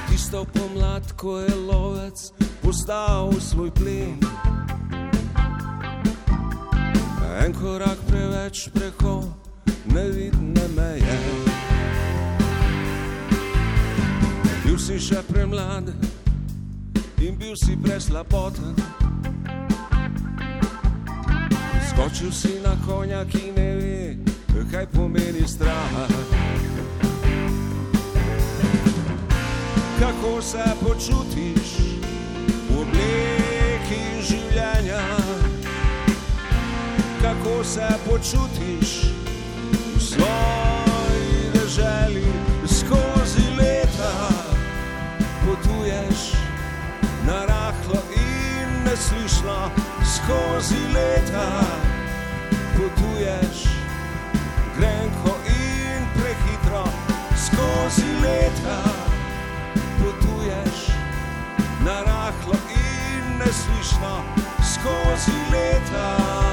Tisto 0.08 0.44
pomlad, 0.44 1.12
ko 1.16 1.38
je 1.38 1.54
lovec 1.54 2.32
postal 2.62 3.32
svoj 3.40 3.70
plen. 3.70 4.29
En 7.40 7.52
korak 7.52 7.98
preveč 8.08 8.68
preko 8.74 9.24
nevidne 9.84 10.68
meje. 10.76 11.16
Bil 14.64 14.78
si 14.78 15.00
še 15.00 15.22
premlad 15.32 15.92
in 17.20 17.36
bil 17.40 17.56
si 17.56 17.76
preslaboten. 17.80 18.76
Skočil 21.90 22.32
si 22.32 22.60
na 22.64 22.76
konja, 22.86 23.24
ki 23.24 23.52
ne 23.56 23.70
ve, 23.80 24.18
kaj 24.70 24.86
pomeni 24.92 25.48
strah. 25.48 26.40
kako 30.00 30.42
se 30.42 30.64
počutiš 30.80 31.76
v 32.70 32.80
obleki 32.80 34.00
življenja, 34.24 35.02
kako 37.22 37.64
se 37.64 37.88
počutiš 38.10 39.02
v 39.96 40.00
svoji 40.00 41.50
državi 41.54 42.24
skozi 42.66 43.46
leta. 43.58 44.12
Potuješ 45.46 46.32
na 47.26 47.44
rahlo 47.46 48.00
in 48.16 48.84
neslišno 48.84 49.70
skozi 50.14 50.80
leta. 50.94 51.62
Potuješ 52.76 53.68
grenko 54.78 55.36
in 55.46 56.04
prehitro 56.14 56.84
skozi 57.36 58.06
leta 58.22 59.10
potuješ 60.00 60.88
na 61.84 62.02
rahlo 62.02 62.54
in 62.72 63.38
neslišno 63.38 64.24
skozi 64.62 65.36
leta. 65.52 66.49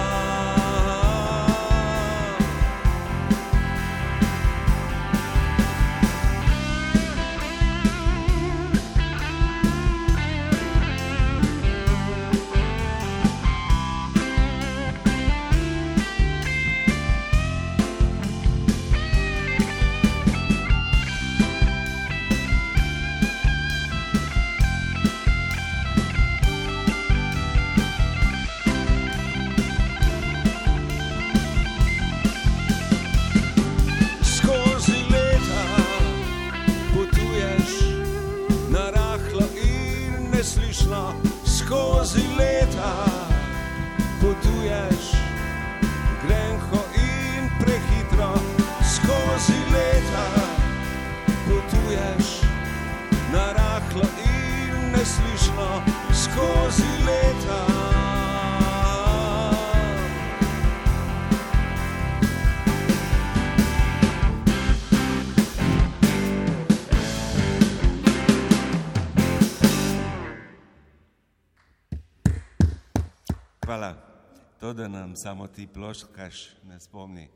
To, 74.68 74.74
da 74.74 74.88
nam 74.88 75.16
samo 75.16 75.48
ti 75.48 75.68
ploškaš, 75.74 76.50
ne 76.64 76.80
spomni 76.80 77.30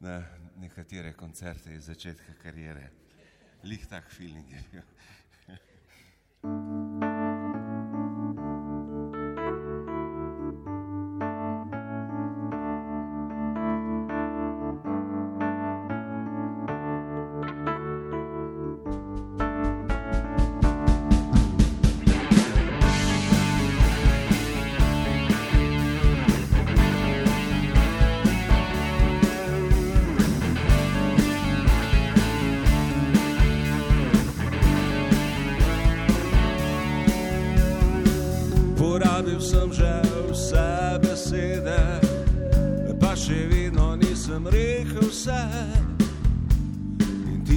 na 0.00 0.24
nekatere 0.56 1.12
koncerte 1.12 1.74
iz 1.74 1.84
začetka 1.84 2.32
karijere. 2.42 2.90
Lih 3.64 3.86
tak 3.86 4.04
feeling 4.16 4.50
je 4.50 4.62
bil. 4.72 4.82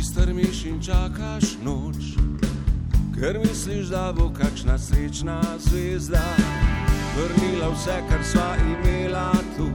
Strmiš 0.05 0.65
in 0.65 0.81
čakaš 0.81 1.57
noč, 1.63 2.13
ker 3.19 3.39
misliš, 3.39 3.87
da 3.87 4.13
bo 4.17 4.29
kakšna 4.29 4.77
srečna 4.77 5.41
zvezda 5.59 6.23
vrnila 7.17 7.69
vse, 7.73 7.97
kar 8.09 8.23
sva 8.23 8.55
imela 8.61 9.31
tu. 9.57 9.69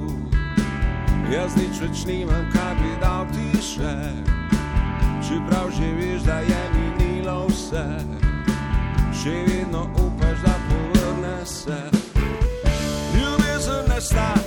Jaz 1.32 1.56
nič 1.56 1.80
več 1.82 2.04
nimam, 2.06 2.46
kaj 2.52 2.74
bi 2.78 2.92
dal 3.02 3.26
ti 3.34 3.62
še, 3.62 3.94
čeprav 5.28 5.70
že 5.78 5.88
veš, 5.98 6.22
da 6.26 6.38
je 6.46 6.62
minilo 6.74 7.46
vse. 7.50 7.86
Še 9.22 9.34
vedno 9.46 9.86
upaš, 9.94 10.38
da 10.46 10.54
povrne 10.68 11.38
se. 11.46 11.80
Ljubezen 13.14 13.88
ne 13.88 14.00
stanuje 14.00 14.39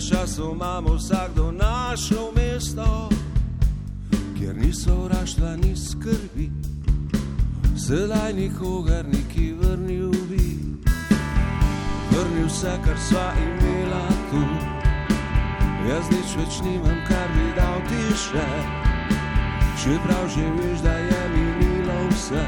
da 0.00 0.16
časom 0.16 0.54
imamo 0.54 0.94
vsakdo 0.94 1.52
našo 1.52 2.32
mesto, 2.36 3.08
kjer 4.38 4.56
ni 4.56 4.72
sovraštva, 4.72 5.56
ni 5.56 5.76
skrbi, 5.76 6.50
sedaj 7.86 8.32
nikogar 8.32 9.04
neki 9.08 9.52
vrnil 9.52 10.10
bi, 10.10 10.58
vrnil 12.10 12.46
vse, 12.46 12.78
kar 12.84 12.98
sva 13.08 13.32
imela 13.42 14.08
tu. 14.30 14.42
Jaz 15.88 16.10
nič 16.10 16.36
več 16.36 16.60
nimam, 16.64 16.96
kar 17.08 17.28
bi 17.34 17.52
dal 17.56 17.80
ti 17.88 18.16
še, 18.16 18.48
čeprav 19.82 20.28
že 20.28 20.46
veš, 20.56 20.80
da 20.80 20.94
je 20.96 21.22
minilo 21.34 22.08
vse, 22.10 22.46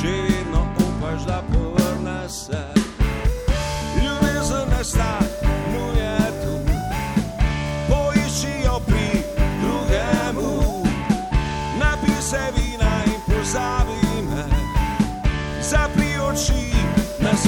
še 0.00 0.14
vedno 0.26 0.66
upaš, 0.78 1.26
da 1.26 1.42
povrne 1.52 2.28
se. 2.28 2.64
Ljubezen 4.02 4.68
ne 4.70 4.84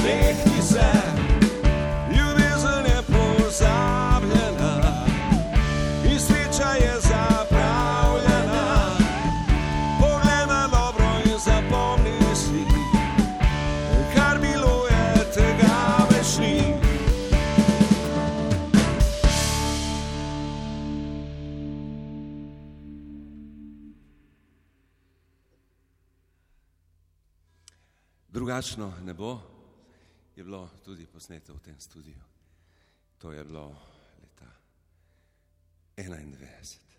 nasmehni 0.01 0.61
se. 0.61 0.91
Ljubezen 2.09 2.85
je 2.85 3.01
pozabljena 3.07 5.05
in 6.11 6.19
sreča 6.19 6.69
je 6.73 6.99
zapravljena. 6.99 8.97
Poglej 9.99 10.45
me 10.47 10.67
dobro 10.71 11.05
in 11.25 11.39
zapomni 11.39 12.35
si, 12.35 12.65
kar 14.15 14.39
bilo 14.39 14.87
je, 14.87 15.25
tega 15.33 16.07
več 16.09 16.37
ni. 16.37 16.73
Drugačno 28.29 28.93
nebo 29.03 29.50
je 30.35 30.43
bilo 30.43 30.69
tudi 30.83 31.05
posneto 31.05 31.53
v 31.53 31.59
tem 31.59 31.79
studiu. 31.79 32.21
To 33.17 33.31
je 33.31 33.43
bilo 33.43 33.77
leta 34.21 34.49
91. 35.97 36.90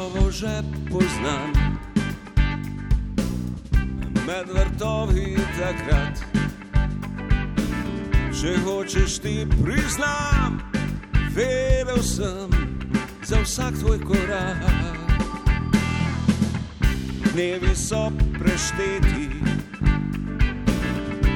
Svetlovo 0.00 0.32
že 0.32 0.64
poznam, 0.88 1.52
med 4.24 4.48
vrtovi 4.48 5.36
takrat. 5.60 6.16
Če 8.32 8.56
hočeš 8.64 9.20
ti 9.20 9.44
priznam, 9.60 10.56
vedel 11.36 12.00
sem 12.00 12.48
za 13.28 13.44
vsak 13.44 13.76
tvoj 13.84 14.00
korak. 14.00 14.64
Dnevi 17.36 17.76
so 17.76 18.08
prešteti 18.40 19.28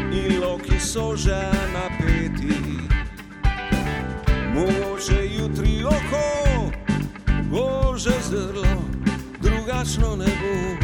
in 0.09 0.41
loki 0.41 0.81
so 0.81 1.13
že 1.13 1.37
napeti. 1.77 2.81
Mogoče 4.57 5.21
jutri 5.37 5.85
oko 5.85 6.25
bo 7.51 7.97
že 7.97 8.13
zrlo, 8.23 8.65
drugačno 9.41 10.17
ne 10.17 10.27
bo. 10.27 10.84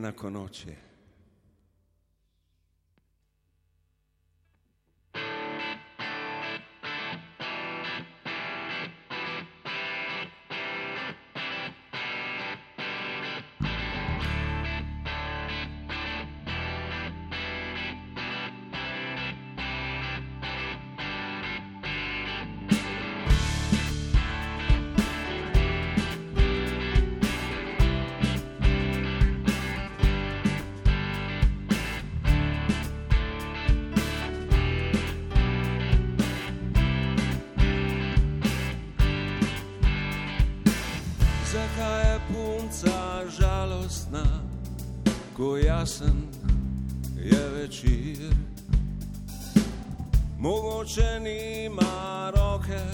Enako 0.00 0.30
noč 0.30 0.64
ko 45.80 45.84
jasen 45.84 46.28
je 47.16 47.48
večer? 47.48 48.34
Mogoče 50.38 51.20
nima 51.20 52.32
roke, 52.36 52.84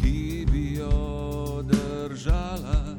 ki 0.00 0.46
bi 0.52 0.74
jo 0.74 1.62
držala. 1.62 2.96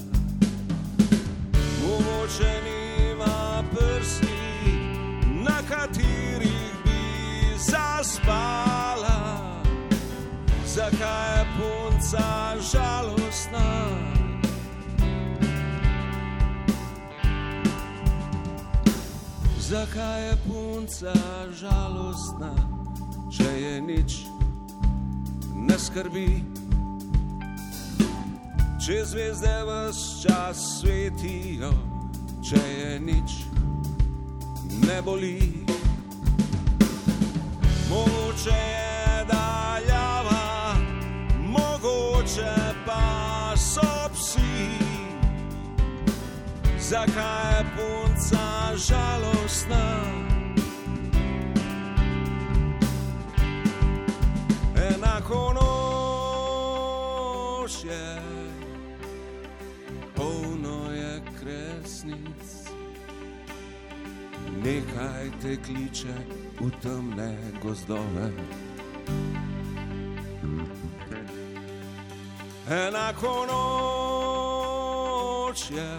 Mogoče 1.82 2.62
nima 2.64 3.64
prsi, 3.72 4.36
na 5.44 5.60
katerih 5.70 6.74
bi 6.86 7.58
zaspala. 7.58 9.20
Zakaj 10.66 11.40
je 11.40 11.46
punca 11.58 12.56
žalostna? 12.72 13.23
Zakaj 19.94 20.28
je 20.28 20.38
punca 20.48 21.14
žalostna, 21.54 22.50
če 23.30 23.46
je 23.62 23.82
nič 23.82 24.16
ne 25.54 25.78
skrbi? 25.78 26.42
Če 28.82 28.98
zvezde 29.06 29.54
vse 29.70 30.24
čas 30.24 30.64
svetijo, 30.80 31.70
če 32.42 32.58
je 32.58 33.00
nič 33.06 33.38
ne 34.82 34.98
boli. 35.06 35.38
Mogoče 37.90 38.58
je 38.58 38.93
Zakaj 46.94 47.58
je 47.58 47.66
punca 47.76 48.46
žalostna? 48.78 49.86
Enako 54.78 55.54
noč 57.66 57.74
je, 57.84 58.22
polno 60.16 60.92
je 60.92 61.22
kresnic. 61.40 62.70
Nekaj 64.64 65.32
te 65.42 65.58
kliče 65.66 66.16
v 66.62 66.72
temne 66.82 67.38
gozdove. 67.64 68.32
Enako 72.70 73.46
noč 75.50 75.60
je, 75.72 75.92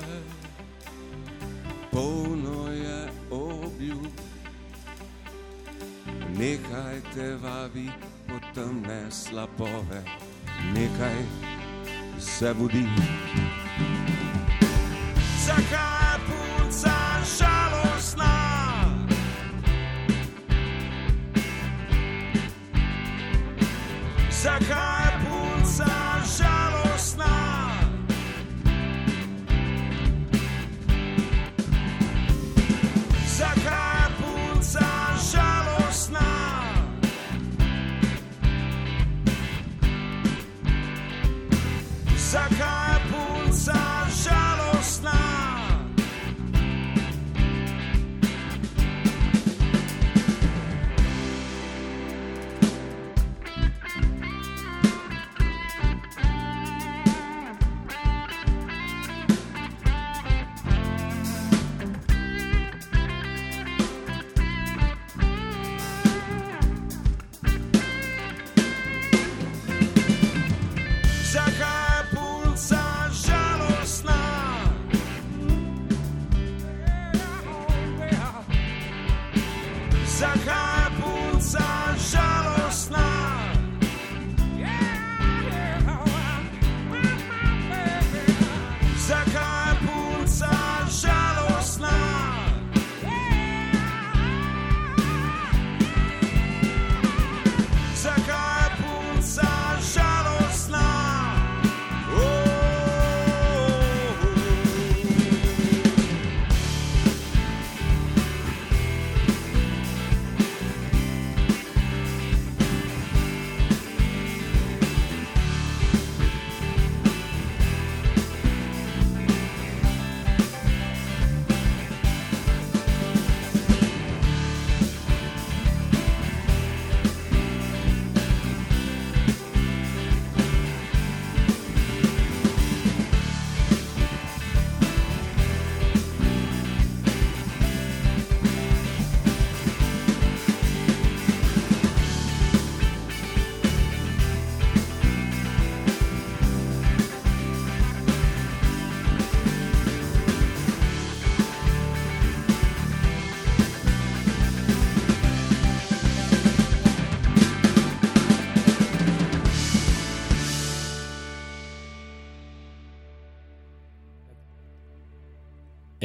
Nekaj 6.38 7.00
te 7.14 7.34
vabi 7.42 7.90
po 8.26 8.34
temne 8.54 9.10
slapove, 9.10 10.02
nekaj 10.74 11.22
se 12.18 12.54
budi. 12.54 12.86
Zakaj 15.46 16.18
punca 16.26 16.96
žalostna? 17.22 17.53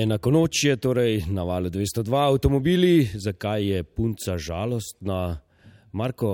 Enako 0.09 0.31
noč 0.31 0.63
je 0.63 0.73
torej 0.81 1.19
na 1.29 1.43
valu 1.45 1.69
202 1.69 2.17
avtomobili, 2.17 3.09
zakaj 3.13 3.65
je 3.65 3.83
punca 3.83 4.37
žalostna. 4.41 5.37
Marko, 5.93 6.31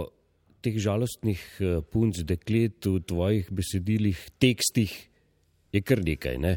teh 0.63 0.77
žalostnih 0.79 1.41
eh, 1.59 1.81
punc, 1.83 2.21
deklet 2.23 2.87
v 2.87 3.01
tvojih 3.03 3.49
besedilih, 3.51 4.21
tekstih 4.39 4.93
je 5.75 5.81
kar 5.83 5.99
nekaj. 6.07 6.39
Ne? 6.39 6.53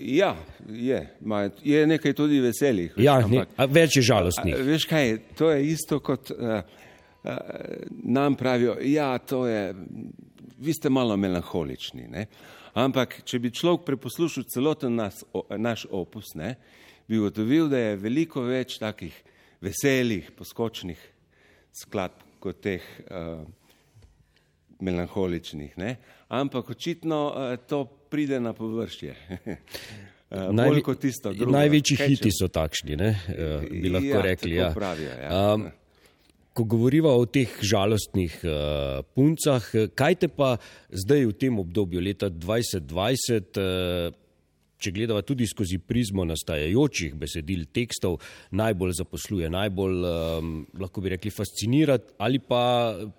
Ja, 0.00 0.30
je. 0.72 1.02
Ma, 1.20 1.42
je 1.60 1.84
nekaj 1.86 2.16
tudi 2.16 2.40
veselih. 2.40 2.96
Ja, 2.96 3.18
ne, 3.28 3.44
več 3.68 4.00
je 4.00 4.06
žalostnih. 4.08 4.56
A, 4.56 4.64
veš 4.72 4.88
kaj, 4.88 5.12
to 5.36 5.52
je 5.52 5.68
isto 5.68 6.00
kot 6.00 6.32
uh, 6.32 6.64
uh, 6.64 7.36
nam 8.08 8.40
pravijo, 8.40 8.78
ja, 8.80 9.18
to 9.20 9.44
je, 9.52 9.68
vi 10.64 10.72
ste 10.72 10.88
malo 10.88 11.20
melankolični. 11.20 12.08
Ne? 12.08 12.24
Ampak, 12.74 13.18
če 13.28 13.38
bi 13.42 13.50
človek 13.52 13.84
preposlušal 13.84 14.46
celoten 14.48 14.96
nas, 14.96 15.20
o, 15.36 15.44
naš 15.60 15.84
opus, 15.92 16.32
ne, 16.38 16.54
bi 17.08 17.18
ugotovil, 17.20 17.68
da 17.68 17.80
je 17.80 17.98
veliko 18.00 18.44
več 18.46 18.78
takih 18.80 19.12
veselih, 19.62 20.30
poskočnih 20.36 21.00
skladb 21.76 22.24
kot 22.42 22.62
teh 22.64 22.86
uh, 23.06 23.44
melankoličnih. 24.82 25.76
Ne. 25.78 25.96
Ampak 26.32 26.72
očitno 26.74 27.20
uh, 27.28 27.52
to 27.68 27.84
pride 27.84 28.40
na 28.40 28.52
površje. 28.56 29.14
Najvi, 30.32 30.80
največji 31.44 31.96
hiti 32.00 32.30
so 32.32 32.46
takšni, 32.48 32.96
ne, 32.96 33.10
uh, 33.12 33.66
bi 33.68 33.90
lahko 33.92 34.14
ja, 34.14 34.22
rekli. 34.24 34.54
Ja. 34.56 34.70
Pravijo, 34.72 35.10
ja. 35.12 35.40
um, 35.52 35.66
ko 36.52 36.64
govorimo 36.68 37.12
o 37.16 37.26
teh 37.26 37.48
žalostnih 37.64 38.40
uh, 38.44 39.04
puncah, 39.16 39.64
kaj 39.96 40.18
te 40.20 40.28
pa 40.28 40.56
zdaj 40.88 41.24
v 41.30 41.36
tem 41.40 41.58
obdobju 41.58 42.00
leta 42.04 42.28
2020, 42.28 43.60
uh, 43.60 44.18
če 44.82 44.92
gledava 44.94 45.22
tudi 45.22 45.46
skozi 45.46 45.78
prizmo 45.78 46.24
nastajajočih 46.26 47.14
besedil, 47.18 47.68
tekstov, 47.74 48.18
najbolj 48.58 48.96
zaposluje, 48.98 49.50
najbolj, 49.52 49.98
um, 50.08 50.54
lahko 50.82 51.04
bi 51.04 51.14
rekli, 51.14 51.32
fascinira 51.32 51.98
ali 52.18 52.42
pa 52.42 52.62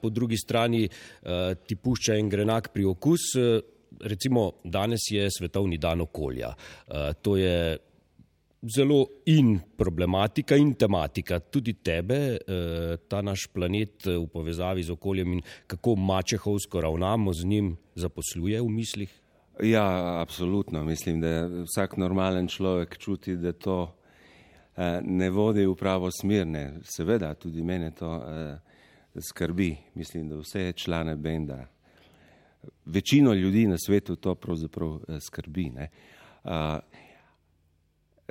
po 0.01 0.11
drugi 0.11 0.37
strani 0.37 0.83
uh, 0.85 1.53
ti 1.55 1.79
pušča 1.79 2.19
en 2.19 2.29
grenak 2.29 2.73
pri 2.75 2.85
okus. 2.91 3.31
Uh, 3.39 3.63
recimo 4.03 4.51
danes 4.63 5.07
je 5.11 5.29
svetovni 5.31 5.77
dan 5.77 6.01
okolja. 6.01 6.53
Uh, 6.53 7.13
to 7.21 7.37
je 7.37 7.77
zelo 8.63 9.07
in 9.25 9.59
problematika 9.75 10.55
in 10.55 10.75
tematika 10.75 11.39
tudi 11.39 11.73
tebe, 11.81 12.39
eh, 12.47 12.97
ta 13.07 13.21
naš 13.21 13.47
planet 13.47 14.07
eh, 14.07 14.17
v 14.17 14.27
povezavi 14.27 14.83
z 14.83 14.91
okoljem 14.91 15.33
in 15.33 15.41
kako 15.67 15.95
mačehovsko 15.95 16.81
ravnamo 16.81 17.33
z 17.33 17.45
njim, 17.45 17.77
zaposluje 17.95 18.61
v 18.61 18.69
mislih? 18.69 19.11
Ja, 19.63 20.21
absolutno. 20.21 20.83
Mislim, 20.83 21.21
da 21.21 21.47
vsak 21.47 21.97
normalen 21.97 22.47
človek 22.47 22.97
čuti, 22.97 23.35
da 23.35 23.51
to 23.51 23.93
eh, 24.77 25.01
ne 25.03 25.29
vodi 25.29 25.65
v 25.65 25.75
pravo 25.75 26.09
smer. 26.11 26.47
Ne. 26.47 26.79
Seveda, 26.83 27.33
tudi 27.33 27.63
mene 27.63 27.91
to 27.91 28.09
skrbi. 29.29 29.75
Mislim, 29.93 30.29
da 30.29 30.39
vse 30.39 30.71
člane 30.75 31.15
benda, 31.15 31.67
večino 32.85 33.33
ljudi 33.33 33.67
na 33.67 33.77
svetu 33.77 34.15
to 34.15 34.35
pravzaprav 34.35 34.99
skrbi. 35.19 35.69
Ne. 35.69 35.89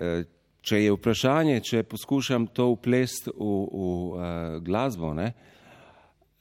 Eh, 0.02 0.24
če 0.62 0.78
je 0.78 0.94
vprašanje, 0.94 1.60
če 1.66 1.82
poskušam 1.90 2.46
to 2.54 2.68
uplesti 2.76 3.32
v, 3.34 3.46
v 3.66 3.86
uh, 4.14 4.26
glasbo, 4.62 5.10
ne, 5.18 5.32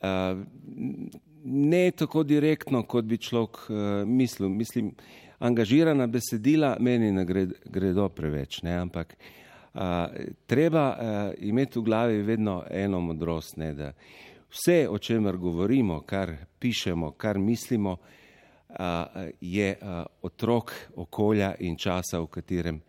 uh, 0.06 0.44
ne 1.42 1.82
tako 1.98 2.22
direktno, 2.30 2.84
kot 2.86 3.08
bi 3.10 3.18
človek 3.18 3.58
uh, 3.66 3.80
mislil. 4.06 4.52
Mislim, 4.54 4.92
angažirana 5.42 6.06
besedila 6.06 6.76
meni 6.78 7.10
ne 7.16 7.26
gre, 7.26 7.48
gredo 7.66 8.06
preveč, 8.14 8.60
ne, 8.62 8.76
ampak 8.84 9.18
uh, 9.18 10.14
treba 10.46 10.86
uh, 10.94 11.02
imeti 11.42 11.82
v 11.82 11.86
glavi 11.90 12.22
vedno 12.22 12.60
eno 12.70 13.02
modrost, 13.02 13.58
ne, 13.58 13.74
da 13.74 13.90
vse, 14.54 14.84
o 14.86 15.02
čemer 15.02 15.42
govorimo, 15.42 16.04
kar 16.06 16.36
pišemo, 16.62 17.16
kar 17.18 17.42
mislimo, 17.42 17.98
uh, 17.98 18.86
je 19.42 19.74
uh, 19.82 20.06
otrok 20.30 20.78
okolja 21.02 21.56
in 21.66 21.74
časa, 21.74 22.22
v 22.22 22.34
katerem 22.38 22.82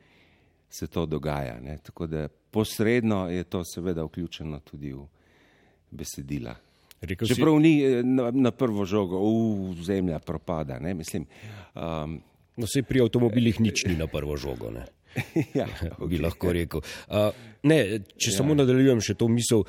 se 0.72 0.86
to 0.86 1.06
dogaja. 1.06 1.60
Ne? 1.60 1.78
Tako 1.82 2.06
da 2.06 2.28
posredno 2.28 3.28
je 3.30 3.44
to 3.44 3.64
seveda 3.64 4.04
vključeno 4.04 4.60
tudi 4.60 4.92
v 4.92 5.04
besedila. 5.90 6.54
Čeprav 7.02 7.56
si... 7.56 7.62
ni 7.62 7.72
eh, 7.82 8.02
na, 8.02 8.30
na 8.30 8.50
prvo 8.50 8.84
žogo, 8.84 9.20
v 9.72 9.84
zemlja 9.84 10.18
propada. 10.18 10.78
Ne? 10.78 10.94
Mislim, 10.94 11.26
um, 11.74 12.20
no, 12.56 12.66
se 12.66 12.82
pri 12.82 13.02
avtomobilih 13.02 13.60
nič 13.60 13.84
ni 13.90 13.96
na 13.98 14.06
prvo 14.06 14.36
žogo. 14.36 14.72
ja, 15.58 15.66
okay. 15.66 16.06
Bi 16.10 16.20
lahko 16.22 16.52
rekel. 16.52 16.84
Uh, 17.08 17.32
ne, 17.68 17.82
če 18.16 18.30
ja. 18.30 18.36
samo 18.38 18.54
nadaljujem 18.56 19.02
še 19.04 19.18
to 19.18 19.28
misel, 19.28 19.66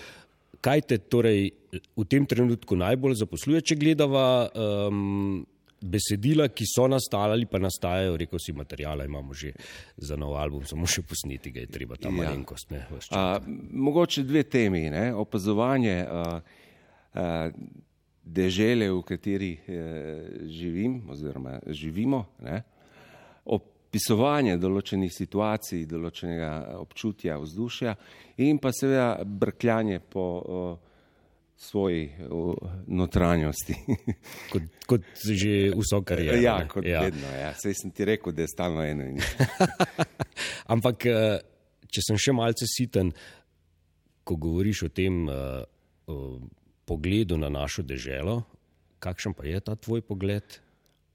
kaj 0.63 0.85
te 0.87 1.01
torej 1.11 1.49
v 1.73 2.05
tem 2.07 2.23
trenutku 2.29 2.77
najbolj 2.79 3.17
zaposluje, 3.25 3.63
če 3.65 3.75
gledava 3.81 4.47
um, 4.53 5.41
besedila, 5.83 6.47
ki 6.49 6.65
so 6.67 6.87
nastala 6.87 7.35
ali 7.35 7.45
pa 7.49 7.59
nastajajo, 7.59 8.17
rekel 8.17 8.39
si, 8.39 8.53
materijala 8.55 9.05
imamo 9.05 9.33
že 9.33 9.51
za 9.97 10.15
nov 10.15 10.37
album, 10.39 10.65
samo 10.65 10.87
še 10.87 11.03
posneti 11.07 11.51
ga 11.51 11.65
je 11.65 11.71
treba 11.71 11.97
tam 11.99 12.17
ja. 12.17 12.23
malenkost. 12.23 12.71
Ne, 12.71 12.85
a, 13.11 13.39
mogoče 13.71 14.23
dve 14.23 14.43
temi, 14.43 14.87
ne? 14.89 15.13
opazovanje 15.13 15.95
a, 16.03 16.23
a, 17.13 17.49
dežele, 18.23 18.87
v 18.91 19.01
kateri 19.03 19.51
e, 19.67 19.81
živim 20.47 21.01
oziroma 21.11 21.59
živimo, 21.67 22.23
ne? 22.47 22.63
opisovanje 23.43 24.55
določenih 24.57 25.11
situacij, 25.11 25.83
določenega 25.89 26.79
občutja, 26.79 27.37
vzdušja 27.41 27.93
in 28.41 28.57
pa 28.63 28.71
seveda 28.73 29.25
brkljanje 29.27 29.99
po 29.99 30.23
o, 30.23 30.63
svoji 31.63 32.11
notranjosti. 32.87 33.75
kot, 34.51 34.67
kot 34.87 35.07
že 35.23 35.71
vso 35.77 36.01
kariero. 36.05 36.37
Ja, 36.41 36.57
kot 36.67 36.85
ja. 36.85 37.05
vedno. 37.05 37.29
Ja. 37.31 37.53
Sej 37.59 37.77
sem 37.79 37.93
ti 37.95 38.05
rekel, 38.07 38.35
da 38.35 38.43
je 38.43 38.51
stalno 38.51 38.83
eno 38.83 39.07
in 39.07 39.21
eno. 39.21 39.57
Ampak, 40.73 41.07
eh, 41.07 41.39
če 41.87 42.05
sem 42.09 42.19
še 42.19 42.35
malce 42.35 42.67
siten, 42.69 43.13
ko 44.23 44.37
govoriš 44.39 44.85
o 44.87 44.91
tem 44.95 45.25
uh, 45.27 45.63
uh, 46.07 46.37
pogledu 46.87 47.35
na 47.39 47.49
našo 47.51 47.83
deželo, 47.83 48.41
kakšen 49.03 49.35
pa 49.35 49.43
je 49.47 49.59
ta 49.59 49.75
tvoj 49.75 50.03
pogled? 50.07 50.59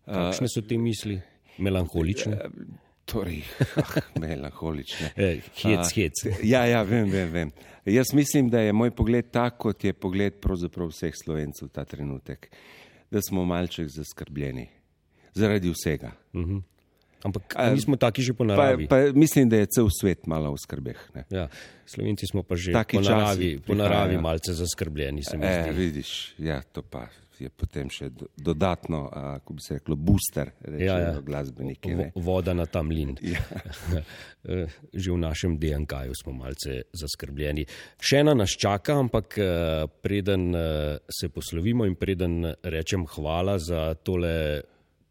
Kakšne 0.09 0.49
so 0.49 0.61
te 0.65 0.77
misli? 0.81 1.17
Melankolične? 1.65 2.37
Uh, 2.37 2.88
Torej, 3.09 3.43
ah, 3.83 3.95
melankolične. 4.21 5.13
Eh, 5.17 5.45
hec, 5.63 5.93
hec. 5.97 6.25
Ja, 6.45 6.67
ja, 6.69 6.83
vem, 6.85 7.09
vem, 7.11 7.31
vem. 7.33 7.53
Jaz 7.89 8.13
mislim, 8.13 8.51
da 8.53 8.61
je 8.61 8.73
moj 8.77 8.91
pogled 8.93 9.31
tak, 9.33 9.57
kot 9.65 9.85
je 9.85 9.95
pogled 9.97 10.41
pravzaprav 10.45 10.91
vseh 10.93 11.15
slovencev 11.17 11.71
ta 11.73 11.87
trenutek, 11.89 12.51
da 13.11 13.23
smo 13.25 13.47
malček 13.49 13.89
zaskrbljeni 13.89 14.69
zaradi 15.39 15.73
vsega. 15.73 16.13
Uh 16.33 16.41
mhm. 16.41 16.57
-huh. 16.57 16.63
Ampak 17.23 17.55
mi 17.75 17.81
smo 17.81 17.97
taki 17.97 18.23
že 18.23 18.33
po 18.33 18.45
naravi. 18.45 18.87
Pa, 18.87 18.97
pa 18.97 19.19
mislim, 19.19 19.49
da 19.49 19.57
je 19.57 19.67
cel 19.67 19.89
svet 19.91 20.27
malo 20.27 20.53
v 20.55 20.59
skrbeh. 20.59 21.01
Ja, 21.31 21.49
Slovenci 21.87 22.27
smo 22.31 22.43
pa 22.43 22.55
že 22.55 22.73
po 22.73 23.01
naravi, 23.01 23.59
po 23.67 23.75
naravi 23.75 24.19
malce 24.19 24.55
zaskrbljeni. 24.55 25.23
E, 25.43 25.73
vidiš, 25.73 26.35
ja, 26.39 26.63
to 26.63 26.83
pa 26.83 27.09
je 27.41 27.51
potem 27.51 27.91
še 27.93 28.11
dodatno, 28.37 29.07
kako 29.13 29.55
bi 29.55 29.63
se 29.63 29.79
reklo, 29.79 29.97
booster, 29.97 30.51
rečemo, 30.61 30.85
ja, 30.85 30.99
ja. 30.99 31.21
glasbeniki. 31.25 31.95
Ne? 31.95 32.09
Voda 32.15 32.55
na 32.55 32.67
tam 32.67 32.93
lin. 32.95 33.17
Ja. 33.23 33.43
Eh, 34.49 34.71
že 34.95 35.11
v 35.13 35.19
našem 35.19 35.59
DNK-ju 35.59 36.15
smo 36.15 36.33
malce 36.33 36.87
zaskrbljeni. 36.97 37.67
Še 38.01 38.23
ena 38.23 38.33
nas 38.39 38.55
čaka, 38.55 38.95
ampak 38.97 39.35
eh, 39.37 39.83
preden 40.01 40.55
eh, 40.55 40.95
se 41.11 41.29
poslovimo 41.29 41.85
in 41.85 41.99
preden 41.99 42.47
rečem 42.63 43.05
hvala 43.19 43.59
za 43.59 43.93
tole. 44.01 44.63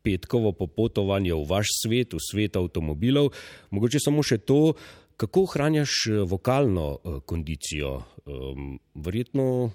Petkovo 0.07 0.53
popotovanje 0.55 1.35
v 1.35 1.43
vaš 1.43 1.67
svet, 1.83 2.15
v 2.15 2.21
svet 2.23 2.55
avtomobilov, 2.55 3.33
mogoče 3.75 3.99
samo 3.99 4.23
še 4.23 4.39
to, 4.39 4.71
kako 5.19 5.43
ohranjaš 5.49 6.23
vokalno 6.31 6.85
kondicijo. 7.27 7.97
Ehm, 8.23 8.77
verjetno 8.95 9.71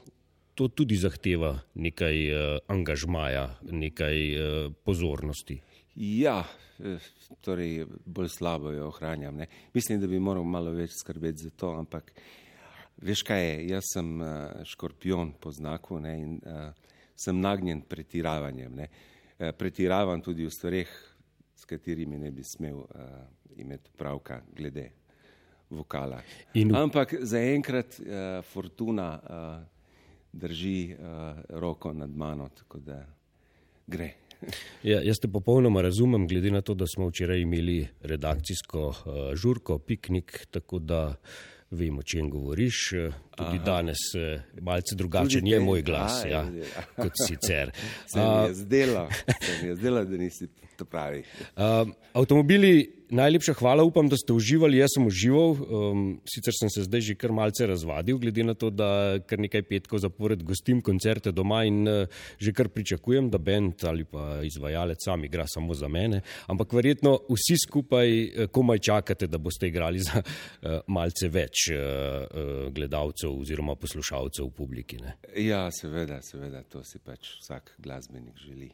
to 0.55 0.68
tudi 0.68 0.96
zahteva 0.96 1.57
nekaj 1.74 2.16
uh, 2.28 2.59
angažmaja, 2.68 3.47
nekaj 3.70 4.18
uh, 4.32 4.72
pozornosti. 4.85 5.60
Ja, 5.94 6.44
eh, 6.81 7.01
torej 7.40 7.85
bolj 8.05 8.31
slabo 8.32 8.70
jo 8.72 8.86
ohranjam. 8.89 9.36
Ne. 9.36 9.47
Mislim, 9.74 10.01
da 10.01 10.06
bi 10.06 10.20
moral 10.20 10.44
malo 10.44 10.72
več 10.72 10.94
skrbeti 10.97 11.44
za 11.44 11.51
to, 11.51 11.74
ampak 11.77 12.12
veš 12.97 13.22
kaj 13.28 13.44
je, 13.44 13.56
jaz 13.74 13.93
sem 13.94 14.14
uh, 14.20 14.28
škorpion 14.64 15.35
po 15.40 15.52
znaku 15.52 16.01
ne, 16.01 16.14
in 16.20 16.39
uh, 16.40 16.70
sem 17.16 17.40
nagnjen 17.40 17.82
pretiravanjem. 17.89 18.81
Ne. 18.81 18.89
Uh, 19.39 19.51
pretiravam 19.56 20.24
tudi 20.24 20.48
v 20.48 20.52
stvareh, 20.52 20.97
s 21.56 21.68
katerimi 21.68 22.18
ne 22.18 22.32
bi 22.32 22.44
smel 22.44 22.81
uh, 22.81 23.12
imeti 23.60 23.93
pravka 23.97 24.40
glede 24.56 24.89
vokala. 25.72 26.22
In... 26.55 26.74
Ampak 26.77 27.18
zaenkrat 27.20 28.01
uh, 28.01 28.40
fortuna. 28.48 29.12
Uh, 29.20 29.72
drži 30.32 30.94
uh, 30.94 31.38
roko 31.48 31.92
nad 31.92 32.10
mano, 32.10 32.48
tako 32.48 32.78
da 32.78 33.06
gre. 33.86 34.12
Ja, 34.82 35.00
jaz 35.02 35.20
te 35.22 35.28
popolnoma 35.28 35.82
razumem, 35.82 36.26
glede 36.28 36.50
na 36.50 36.60
to, 36.60 36.74
da 36.74 36.86
smo 36.86 37.09
včeraj 37.09 37.40
imeli 37.40 37.88
redakcijsko 38.00 38.88
uh, 38.88 38.94
žurko, 39.34 39.78
piknik, 39.78 40.46
tako 40.50 40.78
da 40.78 41.14
vem, 41.70 41.98
o 41.98 42.02
čem 42.02 42.30
govoriš. 42.30 42.88
Tudi 43.36 43.56
Aha. 43.56 43.64
danes 43.64 43.98
malce 44.60 44.94
drugačen 44.96 45.46
je 45.46 45.60
moj 45.60 45.82
glas, 45.82 46.24
a, 46.24 46.28
ja, 46.28 46.42
ja. 46.42 46.82
kot 47.02 47.12
sicer. 47.26 47.70
Se 48.06 48.20
mi 48.20 48.48
je 48.48 48.54
zdelo, 48.54 49.09
se 49.40 49.62
mi 49.62 49.68
je 49.68 49.76
zdelo 49.76 50.04
da 50.04 50.16
nisi 50.16 50.48
to 50.76 50.84
pravi. 50.84 51.22
Uh, 51.56 51.88
avtomobili 52.12 53.02
Najlepša 53.12 53.52
hvala, 53.60 53.84
upam, 53.84 54.09
da 54.09 54.16
ste 54.16 54.32
uživali. 54.32 54.78
Jaz 54.78 54.94
sem 54.94 55.05
užival, 55.06 55.51
um, 55.52 56.05
sicer 56.24 56.55
sem 56.56 56.70
se 56.72 56.86
zdaj 56.86 57.02
že 57.05 57.14
kar 57.20 57.32
malce 57.36 57.66
razvadil, 57.68 58.16
glede 58.18 58.44
na 58.44 58.55
to, 58.56 58.70
da 58.72 59.20
kar 59.28 59.36
nekaj 59.36 59.66
petkov 59.68 60.01
zapored 60.01 60.40
gostim 60.48 60.80
koncerte 60.80 61.28
doma 61.28 61.60
in 61.68 61.84
uh, 61.84 62.09
že 62.40 62.55
kar 62.56 62.70
pričakujem, 62.72 63.28
da 63.28 63.39
bend 63.39 63.84
ali 63.84 64.09
pa 64.09 64.40
izvajalec 64.48 65.05
sam 65.05 65.24
igra 65.28 65.44
samo 65.44 65.76
za 65.76 65.93
mene. 65.93 66.22
Ampak 66.48 66.72
verjetno 66.72 67.18
vsi 67.28 67.60
skupaj 67.66 68.09
uh, 68.09 68.48
komaj 68.48 68.80
čakate, 68.80 69.28
da 69.28 69.39
boste 69.39 69.68
igrali 69.68 70.01
za 70.01 70.22
uh, 70.24 70.80
malce 70.89 71.28
več 71.28 71.68
uh, 71.68 71.76
uh, 71.76 72.72
gledalcev 72.72 73.36
oziroma 73.36 73.76
poslušalcev 73.76 74.48
v 74.48 74.56
publiki. 74.56 75.05
Ne? 75.05 75.18
Ja, 75.36 75.66
seveda, 75.68 76.22
seveda, 76.24 76.64
to 76.64 76.80
si 76.80 76.97
pač 76.97 77.36
vsak 77.44 77.74
glasbenik 77.76 78.40
želi. 78.40 78.72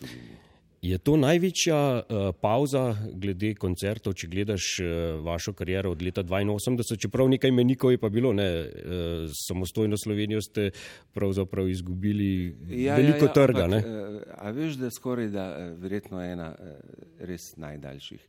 Tudi 0.00 0.24
mi. 0.24 0.57
Je 0.82 0.98
to 0.98 1.16
največja 1.18 1.76
uh, 1.76 2.28
pauza 2.38 2.92
glede 3.18 3.50
koncertov, 3.58 4.14
če 4.14 4.28
gledaš 4.30 4.66
uh, 4.78 4.90
vašo 5.26 5.50
kariero 5.58 5.90
od 5.90 6.04
leta 6.06 6.22
82, 6.22 6.98
čeprav 7.02 7.26
nekaj 7.32 7.50
menikov 7.50 7.90
je 7.90 7.98
pa 7.98 8.08
bilo, 8.08 8.30
ne, 8.32 8.46
uh, 8.62 9.24
samostojno 9.34 9.98
Slovenijo 9.98 10.40
ste 10.42 10.70
pravzaprav 11.12 11.68
izgubili 11.68 12.54
ja, 12.70 12.94
veliko 12.94 13.26
ja, 13.26 13.30
ja, 13.30 13.34
trga. 13.34 13.64
Ampak, 13.66 13.90
uh, 13.90 14.22
a 14.38 14.54
veš, 14.54 14.78
da 14.78 14.86
je 14.86 14.94
skoraj 14.94 15.28
da 15.34 15.48
verjetno 15.82 16.22
ena 16.22 16.52
uh, 16.54 16.78
res 17.26 17.50
najdaljših. 17.58 18.28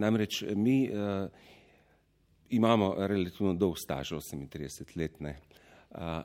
Namreč 0.00 0.42
mi 0.56 0.78
uh, 0.88 1.28
imamo 2.56 2.94
relativno 2.98 3.52
dolg 3.52 3.76
staž, 3.76 4.16
38 4.16 4.96
let, 4.96 5.20
ne, 5.20 5.36
uh, 5.92 6.22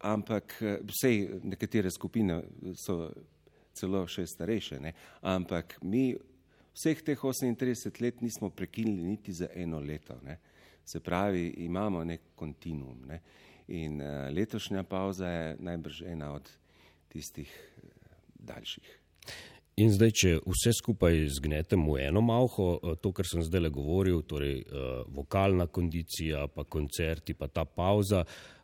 ampak 0.00 0.56
vsej 0.88 1.42
nekatere 1.44 1.92
skupine 1.92 2.40
so 2.80 3.10
celo 3.76 4.06
še 4.08 4.26
starejše. 4.26 4.80
Ne? 4.80 4.92
Ampak 5.22 5.76
mi 5.84 6.14
vseh 6.76 7.02
teh 7.04 7.18
38 7.20 8.00
let 8.00 8.22
nismo 8.24 8.50
prekinili 8.50 9.02
niti 9.02 9.32
za 9.32 9.48
eno 9.54 9.80
leto. 9.80 10.18
Ne? 10.24 10.38
Se 10.84 11.00
pravi, 11.00 11.48
imamo 11.66 12.04
nek 12.04 12.32
kontinuum. 12.34 13.06
Ne? 13.06 13.20
In 13.68 14.00
uh, 14.00 14.28
letošnja 14.30 14.84
pauza 14.86 15.28
je 15.28 15.56
najbrž 15.58 16.02
ena 16.06 16.32
od 16.32 16.50
tistih 17.12 17.50
uh, 17.50 17.90
daljših. 18.38 18.92
In 19.76 19.90
zdaj, 19.92 20.12
če 20.16 20.30
vse 20.40 20.70
skupaj 20.72 21.18
zgnetem 21.36 21.82
v 21.84 22.06
eno 22.06 22.22
malho, 22.24 22.68
eh, 22.80 22.94
to, 22.96 23.10
kar 23.12 23.28
sem 23.28 23.42
zdaj 23.44 23.66
le 23.66 23.70
govoril, 23.70 24.22
torej 24.24 24.62
uh, 24.64 25.02
vokalna 25.12 25.66
kondicija, 25.68 26.46
pa 26.48 26.64
koncerti, 26.64 27.34
pa 27.36 27.50
ta 27.52 27.66
pauza, 27.68 28.22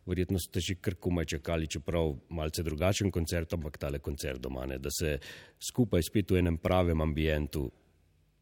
verjetno 0.08 0.40
ste 0.40 0.64
že 0.64 0.78
kar 0.80 0.96
komaj 0.96 1.28
čakali, 1.34 1.68
čeprav 1.68 2.16
malce 2.32 2.64
drugačen 2.64 3.12
koncert, 3.12 3.52
ampak 3.52 3.76
tale 3.76 4.00
koncert 4.00 4.40
doma, 4.40 4.64
ne, 4.64 4.80
da 4.80 4.88
se 4.88 5.18
skupaj 5.60 6.00
spet 6.08 6.32
v 6.32 6.40
enem 6.40 6.56
pravem 6.56 7.04
ambientu 7.04 7.68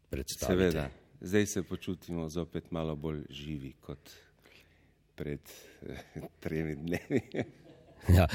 predstavite. 0.06 0.70
Seveda, 0.70 0.86
zdaj 1.20 1.46
se 1.46 1.66
počutimo 1.66 2.28
zopet 2.30 2.70
malo 2.70 2.94
bolj 2.94 3.24
živi 3.34 3.74
kot 3.82 4.14
pred 5.18 5.42
eh, 5.90 6.06
tremi 6.38 6.78
dnevi. 6.78 7.58
Ja, 8.18 8.26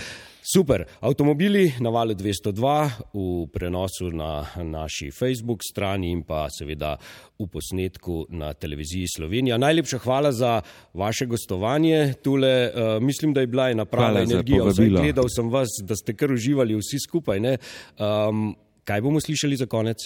super. 0.53 0.85
Avtomobili 0.99 1.73
na 1.79 1.89
valu 1.89 2.13
202 2.13 2.89
v 3.13 3.47
prenosu 3.53 4.11
na 4.11 4.45
naši 4.63 5.11
Facebook 5.11 5.59
strani 5.63 6.11
in 6.11 6.23
pa 6.23 6.47
seveda 6.49 6.97
v 7.39 7.47
posnetku 7.47 8.25
na 8.29 8.53
televiziji 8.53 9.07
Slovenija. 9.15 9.57
Najlepša 9.57 9.97
hvala 9.97 10.31
za 10.31 10.61
vaše 10.93 11.25
gostovanje. 11.25 12.13
Tule, 12.23 12.69
uh, 12.69 13.03
mislim, 13.03 13.33
da 13.33 13.41
je 13.41 13.47
bila 13.47 13.69
ena 13.69 13.85
prava 13.85 14.21
energija. 14.21 14.63
Gledal 14.75 15.25
sem 15.29 15.49
vas, 15.49 15.69
da 15.83 15.95
ste 15.95 16.13
kar 16.13 16.31
uživali 16.31 16.75
vsi 16.75 16.99
skupaj. 17.07 17.39
Um, 17.39 18.55
kaj 18.83 19.01
bomo 19.01 19.19
slišali 19.19 19.57
za 19.57 19.65
konec? 19.65 19.97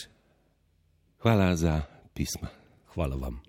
Hvala 1.19 1.55
za 1.55 1.81
pisma. 2.13 2.47
Hvala 2.95 3.15
vam. 3.15 3.48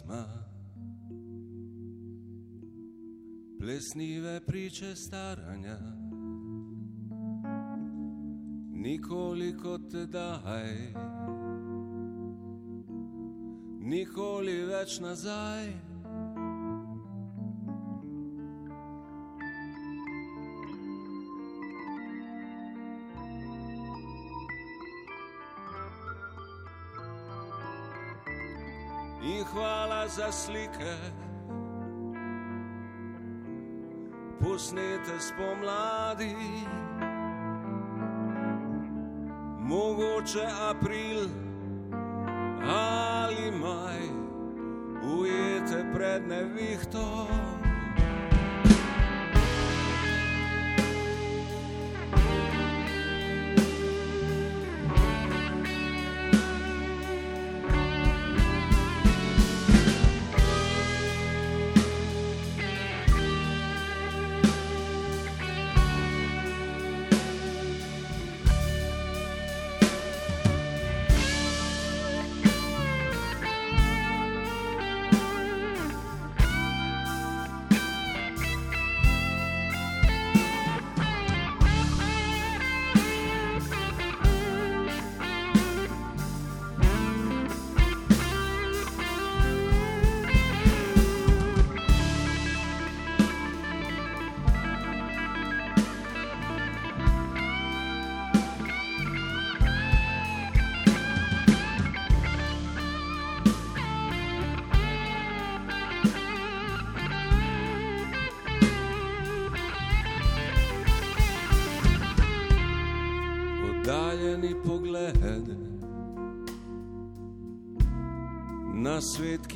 Za 0.00 0.06
pisma, 0.06 0.24
plesnive 3.60 4.40
priče 4.46 4.96
staranja, 4.96 5.78
nikoli 8.72 9.56
kot 9.62 9.90
tedaj, 9.90 10.94
nikoli 13.80 14.64
več 14.64 15.00
nazaj. 15.00 15.89
Za 30.20 30.32
slike, 30.32 30.96
posnete 34.40 35.16
spomladi, 35.18 36.36
mogoče 39.58 40.46
april 40.70 41.28
ali 42.68 43.50
maj, 43.50 44.00
ujete 45.18 45.84
pred 45.94 46.28
nevihtom. 46.28 47.69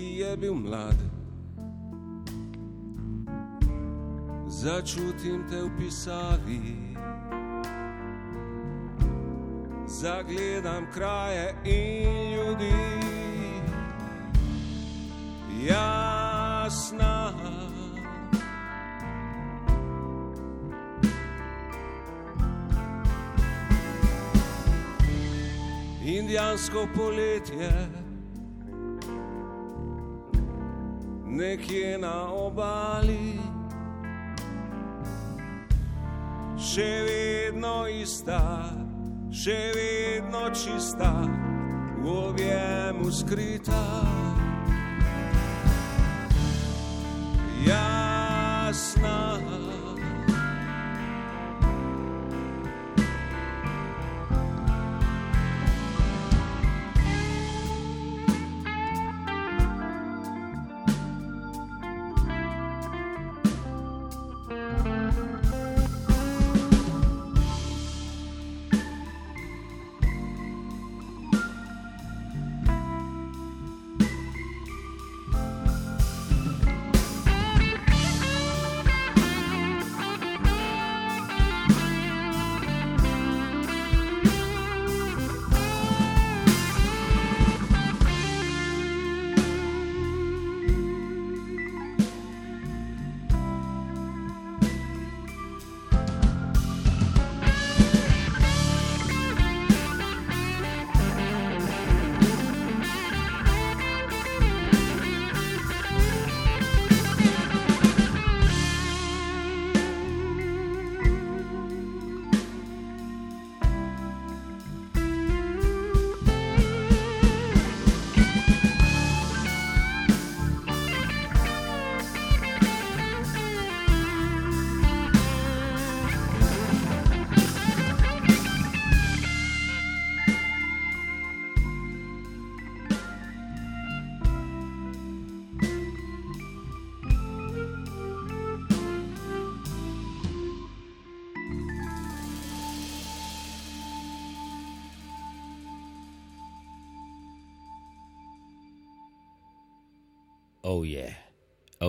ki 0.04 0.18
je 0.20 0.36
bil 0.36 0.54
mlad. 0.54 0.98
Začutim 4.48 5.44
te 5.50 5.62
v 5.62 5.70
pisavi, 5.78 6.60
zagledam 9.86 10.86
kraje 10.94 11.54
in 11.64 12.32
ljudi. 12.32 12.72
Jasna. 15.66 17.32
Indijansko 26.04 26.88
poletje. 26.96 28.03
Nekje 31.54 31.98
na 31.98 32.34
obali, 32.34 33.38
še 36.58 36.90
vedno 37.06 37.86
ista, 37.86 38.74
še 39.30 39.58
vedno 39.76 40.50
čista, 40.50 41.12
v 42.02 42.10
objemu 42.10 43.06
skrita. 43.06 43.86
Jasna. 47.62 49.63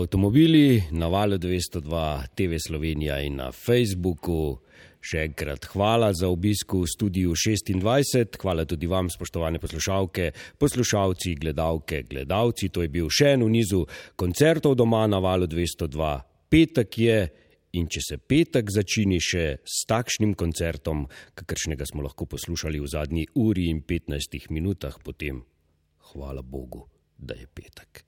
Avtomobili 0.06 0.84
na 0.92 1.08
valu 1.08 1.38
202, 1.38 2.28
TV 2.36 2.58
Slovenija 2.68 3.16
in 3.26 3.40
na 3.42 3.48
Facebooku. 3.52 4.60
Še 5.02 5.24
enkrat 5.26 5.66
hvala 5.72 6.12
za 6.14 6.30
obisk 6.30 6.76
v 6.78 6.86
studiu 6.86 7.34
26, 7.34 8.38
hvala 8.44 8.68
tudi 8.70 8.86
vam, 8.86 9.10
spoštovane 9.10 9.58
poslušalke, 9.58 10.30
poslušalci, 10.62 11.34
gledalke, 11.42 12.04
gledalci. 12.06 12.70
To 12.70 12.86
je 12.86 12.94
bil 12.94 13.10
še 13.10 13.34
en 13.34 13.48
v 13.48 13.50
nizu 13.58 13.82
koncertov 14.14 14.78
doma 14.78 15.08
na 15.10 15.18
valu 15.18 15.50
202. 15.50 16.14
Petek 16.54 17.02
je 17.02 17.20
in 17.74 17.90
če 17.90 18.08
se 18.12 18.22
petek 18.22 18.70
začini 18.70 19.18
še 19.18 19.46
s 19.66 19.90
takšnim 19.90 20.38
koncertom, 20.38 21.08
kakršnega 21.34 21.90
smo 21.90 22.06
lahko 22.06 22.30
poslušali 22.30 22.78
v 22.78 22.94
zadnji 22.94 23.30
uri 23.42 23.72
in 23.74 23.82
15 23.82 24.54
minutah, 24.54 25.02
potem 25.02 25.42
hvala 26.14 26.46
Bogu, 26.46 26.86
da 27.18 27.34
je 27.34 27.50
petek. 27.50 28.06